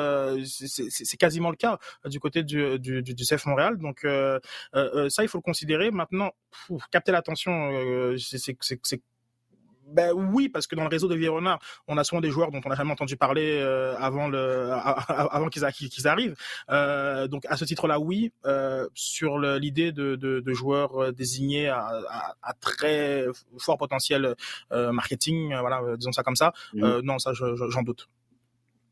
[0.44, 3.78] c'est quasiment le cas du côté du du, du, CF Montréal.
[3.78, 5.90] Donc ça il faut le considérer.
[5.90, 6.30] Maintenant
[6.92, 7.72] capter l'attention
[8.16, 8.56] c'est
[9.90, 12.60] ben oui, parce que dans le réseau de Renard, on a souvent des joueurs dont
[12.64, 15.64] on n'a jamais entendu parler euh, avant le, avant qu'ils
[16.06, 16.34] arrivent.
[16.70, 18.32] Euh, donc à ce titre-là, oui.
[18.46, 23.26] Euh, sur l'idée de, de, de, joueurs désignés à, à, à, très
[23.58, 24.34] fort potentiel
[24.70, 26.52] marketing, voilà, disons ça comme ça.
[26.74, 27.00] Mmh.
[27.00, 28.08] non, ça, j'en doute.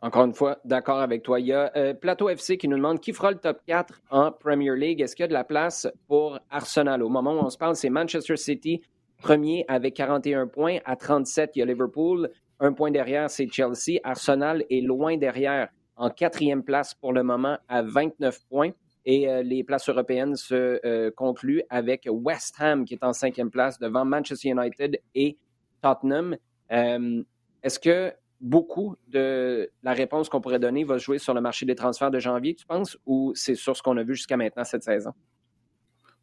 [0.00, 1.40] Encore une fois, d'accord avec toi.
[1.40, 4.76] Il y a Plateau FC qui nous demande qui fera le top 4 en Premier
[4.76, 5.00] League.
[5.00, 7.02] Est-ce qu'il y a de la place pour Arsenal?
[7.02, 8.82] Au moment où on se parle, c'est Manchester City,
[9.18, 10.78] Premier avec 41 points.
[10.84, 12.30] À 37, il y a Liverpool.
[12.60, 14.00] Un point derrière, c'est Chelsea.
[14.04, 18.70] Arsenal est loin derrière, en quatrième place pour le moment, à 29 points.
[19.04, 23.50] Et euh, les places européennes se euh, concluent avec West Ham qui est en cinquième
[23.50, 25.38] place devant Manchester United et
[25.80, 26.36] Tottenham.
[26.72, 27.22] Euh,
[27.62, 31.74] est-ce que beaucoup de la réponse qu'on pourrait donner va jouer sur le marché des
[31.74, 34.82] transferts de janvier, tu penses, ou c'est sur ce qu'on a vu jusqu'à maintenant cette
[34.82, 35.12] saison?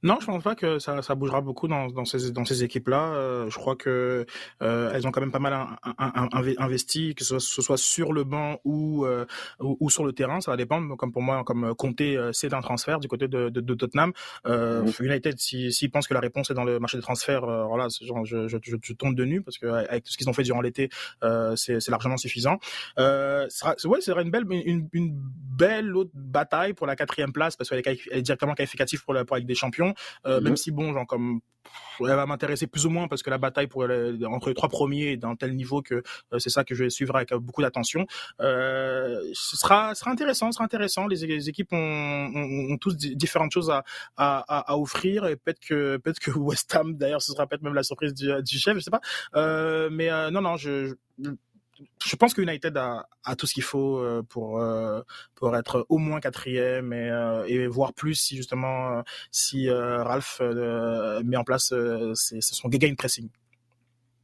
[0.06, 3.16] Non, je pense pas que ça, ça bougera beaucoup dans, dans ces, dans ces équipes-là.
[3.16, 4.28] Euh, je crois que
[4.62, 5.68] euh, elles ont quand même pas mal
[6.60, 9.26] investi, que ce soit, sur le banc ou, euh,
[9.60, 10.42] ou, sur le terrain.
[10.42, 10.96] Ça va dépendre.
[10.96, 14.14] Comme pour moi, comme Comté, c'est un transfert du côté de, de, de Tottenham.
[14.46, 17.88] Euh, United, s'ils si, pensent que la réponse est dans le marché des transferts, voilà,
[18.02, 20.44] genre, je, je, je, tombe de nu parce que avec tout ce qu'ils ont fait
[20.44, 20.90] durant l'été,
[21.56, 22.60] c'est largement suffisant.
[23.00, 27.56] Euh, sera, ouais, c'est une belle, une, une belle autre bataille pour la quatrième place
[27.56, 29.95] parce qu'elle est, directement qualificative pour la, pour la Ligue des Champions.
[30.26, 31.42] Euh, même si bon, genre comme
[32.02, 35.14] elle va m'intéresser plus ou moins parce que la bataille pour entre les trois premiers
[35.14, 35.96] est d'un tel niveau que
[36.34, 38.06] euh, c'est ça que je vais suivre avec beaucoup d'attention.
[38.42, 41.08] Euh, ce sera, sera intéressant, sera intéressant.
[41.08, 43.84] Les, les équipes ont, ont, ont, tous différentes choses à,
[44.18, 47.74] à, à offrir et peut-être que peut-être que West Ham d'ailleurs ce sera peut-être même
[47.74, 49.02] la surprise du, du chef, je sais pas.
[49.36, 50.94] Euh, mais euh, non non, je,
[51.24, 51.32] je
[52.04, 53.08] je pense que United a,
[53.38, 55.02] tout ce qu'il faut euh, pour euh,
[55.34, 60.42] pour être au moins quatrième et, euh, voir plus si justement si Ralph
[61.24, 61.74] met en place
[62.14, 63.30] son game pressing.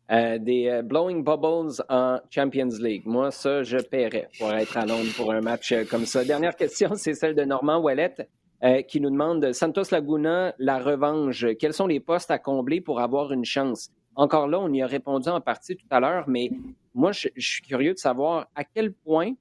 [0.10, 3.04] des blowing bubbles en Champions League.
[3.06, 6.24] Moi, ça, je paierais pour être à Londres pour un match comme ça.
[6.24, 8.16] Dernière question, c'est celle de Normand Wallet.
[8.88, 11.46] qui nous demande Santos Laguna, la revanche.
[11.60, 13.90] Quels sont les postes à combler pour avoir une chance?
[14.16, 16.52] Encore là, on y a répondu en partie tout à l'heure, mais
[16.94, 19.34] moi, je, suis curieux de savoir à quel point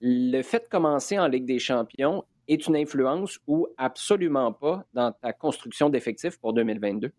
[0.00, 5.12] le fait de commencer en Ligue des champions est une influence ou absolument pas dans
[5.12, 7.10] ta construction d'effectifs pour 2022.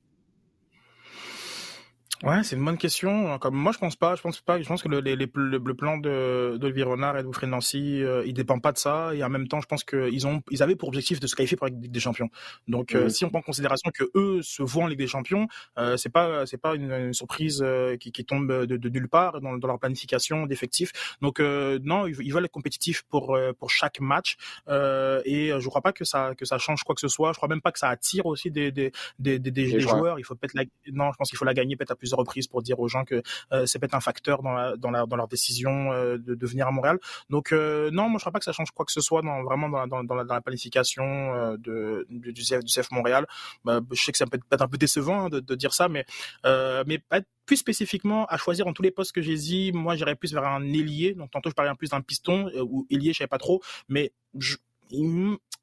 [2.23, 3.37] Ouais, c'est une bonne question.
[3.39, 4.15] Comme moi, je pense pas.
[4.15, 4.61] Je pense pas.
[4.61, 8.23] Je pense que le, le, le, plan de d'Olivier Renard et de Wilfried Nancy, euh,
[8.25, 9.13] il dépend pas de ça.
[9.13, 11.57] Et en même temps, je pense qu'ils ont, ils avaient pour objectif de se qualifier
[11.57, 12.29] pour la Ligue des Champions.
[12.67, 15.47] Donc, euh, si on prend en considération que eux se voient en Ligue des Champions,
[15.77, 19.41] euh, c'est pas, c'est pas une, surprise euh, qui, qui, tombe de, de, nulle part
[19.41, 21.17] dans, dans leur planification d'effectifs.
[21.21, 24.37] Donc, euh, non, ils, veulent être compétitifs pour pour chaque match.
[24.69, 27.33] et je crois pas que ça que ça change quoi que ce soit.
[27.33, 30.19] Je crois même pas que ça attire aussi des des des, des, des joueurs.
[30.19, 32.47] Il faut peut-être la, non, je pense qu'il faut la gagner peut-être à plusieurs reprises
[32.47, 36.17] pour dire aux gens que euh, c'est peut-être un facteur dans, dans, leur décision euh,
[36.19, 36.99] de, venir à Montréal.
[37.31, 39.43] Donc euh, non, moi je crois pas que ça change quoi que ce soit dans,
[39.43, 43.25] vraiment dans, la, planification de, du, CF, Montréal.
[43.63, 46.05] Bah, je sais que ça peut être un peu décevant hein, de, dire ça, mais
[46.43, 47.01] mais
[47.45, 50.45] plus spécifiquement à choisir en tous les postes que j'ai dit, moi j'irais plus vers
[50.45, 51.13] un ailier.
[51.13, 54.11] Donc tantôt je parlais un plus d'un piston ou ailier, je savais pas trop, mais
[54.37, 54.57] je,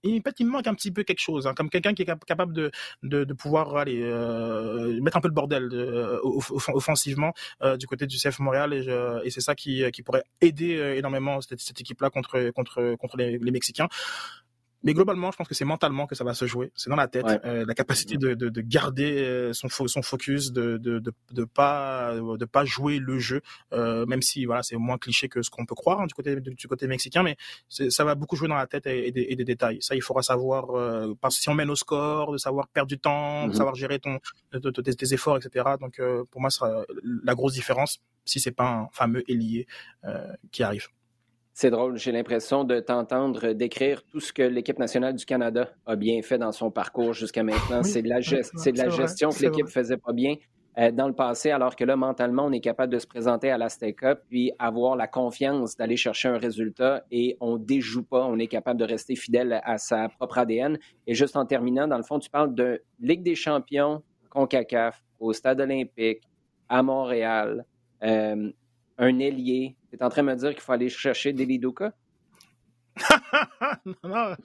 [0.03, 2.71] il, me manque un petit peu quelque chose, hein, comme quelqu'un qui est capable
[3.03, 7.33] de, pouvoir aller euh, mettre un peu le bordel euh, offensivement
[7.63, 11.41] euh, du côté du CF Montréal et, c'est ça qui, qui pourrait aider euh, énormément
[11.41, 13.89] cette, équipe-là contre contre contre les Mexicains.
[14.85, 16.73] Mais globalement, je pense que c'est mentalement que ça va se jouer.
[16.75, 20.53] C'est dans la tête, euh, la capacité de, de, de garder euh, son, son focus,
[20.53, 23.41] de, de, de, de pas de pas jouer le jeu,
[23.73, 26.41] euh, même si voilà c'est moins cliché que ce qu'on peut croire hein, du côté
[26.41, 27.37] du côté mexicain, mais
[27.69, 29.79] ça va beaucoup jouer dans la tête et, des, et des, détails.
[29.81, 32.99] Ça, il faudra savoir euh, parce si on mène au score, de savoir perdre du
[32.99, 33.57] temps, de mm-hmm.
[33.57, 34.19] savoir gérer ton
[34.51, 35.77] tes, tes efforts, etc.
[35.81, 36.85] Donc euh, pour moi, ce sera
[37.25, 39.67] la grosse différence si c'est pas un fameux ailier
[40.51, 40.89] qui arrive.
[41.55, 45.97] C'est drôle, j'ai l'impression de t'entendre décrire tout ce que l'équipe nationale du Canada a
[45.97, 47.83] bien fait dans son parcours jusqu'à maintenant.
[47.83, 50.37] c'est de la, de la gestion que l'équipe faisait pas bien
[50.79, 53.59] euh, dans le passé, alors que là, mentalement, on est capable de se présenter à
[53.59, 58.39] la Cup puis avoir la confiance d'aller chercher un résultat et on déjoue pas, on
[58.39, 60.79] est capable de rester fidèle à sa propre ADN.
[61.07, 65.35] Et juste en terminant, dans le fond, tu parles de Ligue des champions, CONCACAF, au
[65.35, 66.23] Stade olympique,
[66.71, 67.67] à Montréal,
[68.03, 68.51] euh,
[68.97, 72.02] un ailier, tu es en train de me dire qu'il faut aller chercher des?
[74.05, 74.37] non,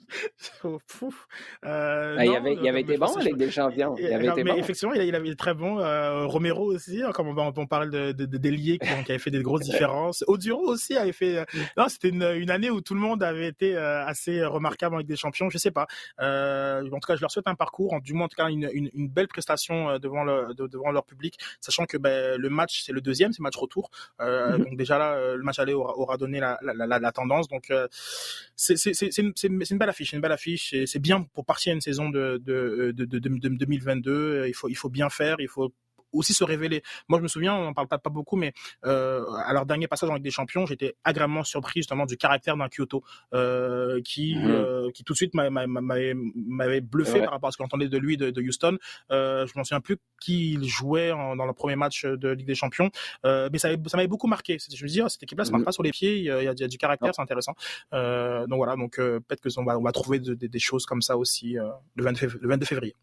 [1.64, 3.94] Euh, ben, il, avait, il avait été bon avec des champions.
[3.98, 4.58] Il avait été mais bon.
[4.58, 5.78] Effectivement, il, avait été très bon.
[5.78, 9.42] Euh, Romero aussi, hein, comme on, on parle de, de, de qui, avait fait des
[9.42, 10.24] grosses différences.
[10.26, 11.38] Oduro aussi avait fait.
[11.38, 11.44] Euh,
[11.76, 15.06] non, c'était une, une, année où tout le monde avait été euh, assez remarquable avec
[15.06, 15.50] des champions.
[15.50, 15.86] Je sais pas.
[16.18, 18.90] En tout cas, je leur souhaite un parcours, du moins en tout cas une, une,
[18.94, 23.00] une belle prestation devant le, devant leur public, sachant que ben, le match c'est le
[23.00, 23.90] deuxième, c'est match retour.
[24.20, 24.64] Mm-hmm.
[24.64, 27.48] Donc déjà là, le match aller aura, aura donné la, la, la, la tendance.
[27.48, 27.70] Donc
[28.56, 30.74] c'est une, belle affiche, une belle affiche.
[30.86, 34.46] C'est bien pour partir une saison de, de, de, de, de 2022.
[34.46, 35.72] Il faut, il faut bien faire, il faut
[36.12, 36.82] aussi se révéler.
[37.08, 38.52] Moi, je me souviens, on n'en parle pas, pas beaucoup, mais
[38.84, 42.56] euh, à leur dernier passage en Ligue des Champions, j'étais agréablement surpris justement du caractère
[42.56, 43.02] d'un Kyoto
[43.34, 44.50] euh, qui, mhm.
[44.50, 48.16] euh, qui tout de suite m'avait bluffé par rapport à ce qu'on entendait de lui
[48.16, 48.78] de, de Houston.
[49.10, 52.54] Euh, je m'en souviens plus qui il jouait dans le premier match de Ligue des
[52.54, 52.90] Champions,
[53.24, 54.58] euh, mais ça m'avait beaucoup marqué.
[54.58, 55.66] Je me dis, oh, cette équipe-là se marque mhm.
[55.66, 57.54] pas sur les pieds, il y a, il y a du caractère, c'est intéressant.
[57.92, 61.16] Euh, donc voilà, donc peut-être que on va, on va trouver des choses comme ça
[61.16, 61.56] aussi
[61.94, 62.94] le 22 février.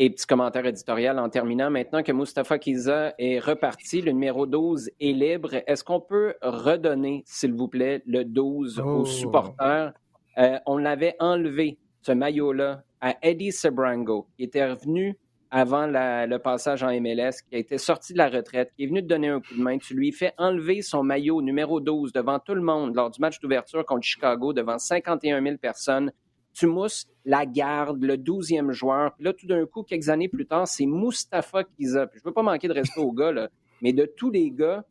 [0.00, 1.70] Et petit commentaire éditorial en terminant.
[1.70, 5.54] Maintenant que Mustafa Kiza est reparti, le numéro 12 est libre.
[5.66, 9.92] Est-ce qu'on peut redonner, s'il vous plaît, le 12 aux supporters?
[10.38, 15.18] Euh, on l'avait enlevé, ce maillot-là, à Eddie Sebrango, qui était revenu
[15.50, 19.02] avant le passage en MLS, qui a été sorti de la retraite, qui est venu
[19.02, 19.78] te donner un coup de main.
[19.78, 23.40] Tu lui fais enlever son maillot numéro 12 devant tout le monde lors du match
[23.40, 26.12] d'ouverture contre Chicago, devant 51 000 personnes
[26.54, 29.14] tu mousses la garde, le douzième joueur.
[29.14, 32.06] Puis là, tout d'un coup, quelques années plus tard, c'est Mustapha Kiza.
[32.06, 33.48] Puis je veux pas manquer de respect aux gars, là,
[33.82, 34.84] mais de tous les gars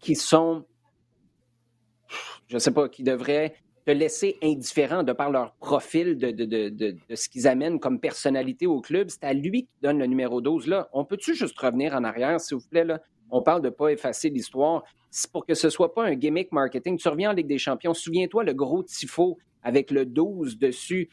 [0.00, 0.64] qui sont,
[2.48, 3.54] je sais pas, qui devraient
[3.84, 8.80] te laisser indifférent de par leur profil de, de, ce qu'ils amènent comme personnalité au
[8.80, 9.08] club.
[9.10, 10.66] C'est à lui qui donne le numéro 12.
[10.68, 12.84] Là, on peut-tu juste revenir en arrière, s'il vous plaît?
[12.84, 13.00] Là?
[13.30, 14.84] On parle de ne pas effacer l'histoire.
[15.32, 16.96] Pour que ce ne soit pas un gimmick marketing.
[16.96, 17.92] Tu reviens en Ligue des Champions.
[17.92, 21.08] Souviens-toi le gros tifo avec le 12 dessus.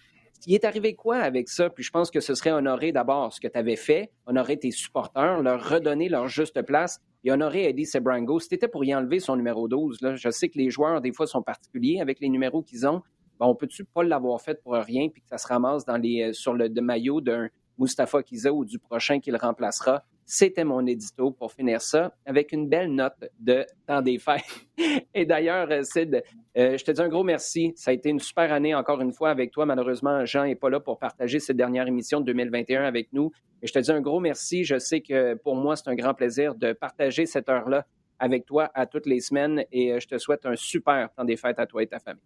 [0.47, 1.69] Il est arrivé quoi avec ça?
[1.69, 4.71] Puis je pense que ce serait honorer d'abord ce que tu avais fait, honorer tes
[4.71, 8.39] supporters, leur redonner leur juste place et honorer Eddie Sebrango.
[8.39, 10.01] C'était pour y enlever son numéro 12.
[10.01, 10.15] Là.
[10.15, 13.01] Je sais que les joueurs, des fois, sont particuliers avec les numéros qu'ils ont.
[13.39, 16.29] Bon, on peut-tu pas l'avoir fait pour rien puis que ça se ramasse dans les,
[16.29, 20.03] euh, sur le maillot d'un Mustapha Kiza ou du prochain qui le remplacera?
[20.32, 24.43] C'était mon édito pour finir ça avec une belle note de temps des fêtes.
[25.15, 26.21] Et d'ailleurs, euh, Sid,
[26.55, 27.73] euh, je te dis un gros merci.
[27.75, 29.65] Ça a été une super année encore une fois avec toi.
[29.65, 33.32] Malheureusement, Jean n'est pas là pour partager cette dernière émission de 2021 avec nous.
[33.63, 34.65] Et je te dis un gros merci.
[34.65, 37.88] Je sais que pour moi, c'est un grand plaisir de partager cette heure-là
[38.19, 41.38] avec toi à toutes les semaines et euh, je te souhaite un super temps des
[41.38, 42.21] fêtes à toi et ta famille.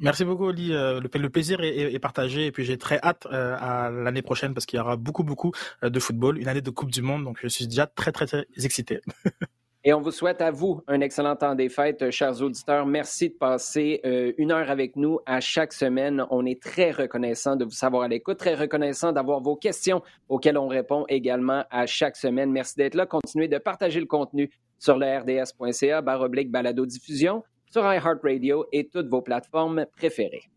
[0.00, 0.72] Merci beaucoup, Oli.
[0.72, 4.66] Euh, le, plaisir est, partagé et puis j'ai très hâte euh, à l'année prochaine parce
[4.66, 7.24] qu'il y aura beaucoup, beaucoup euh, de football, une année de Coupe du Monde.
[7.24, 9.00] Donc, je suis déjà très, très, très excité.
[9.86, 12.86] Et on vous souhaite à vous un excellent temps des fêtes, chers auditeurs.
[12.86, 14.00] Merci de passer
[14.38, 16.24] une heure avec nous à chaque semaine.
[16.30, 20.56] On est très reconnaissant de vous savoir à l'écoute, très reconnaissant d'avoir vos questions auxquelles
[20.56, 22.50] on répond également à chaque semaine.
[22.50, 23.04] Merci d'être là.
[23.04, 27.44] Continuez de partager le contenu sur le rds.ca, barre oblique balado diffusion
[27.74, 30.48] sur iHeartRadio et toutes vos plateformes préférées.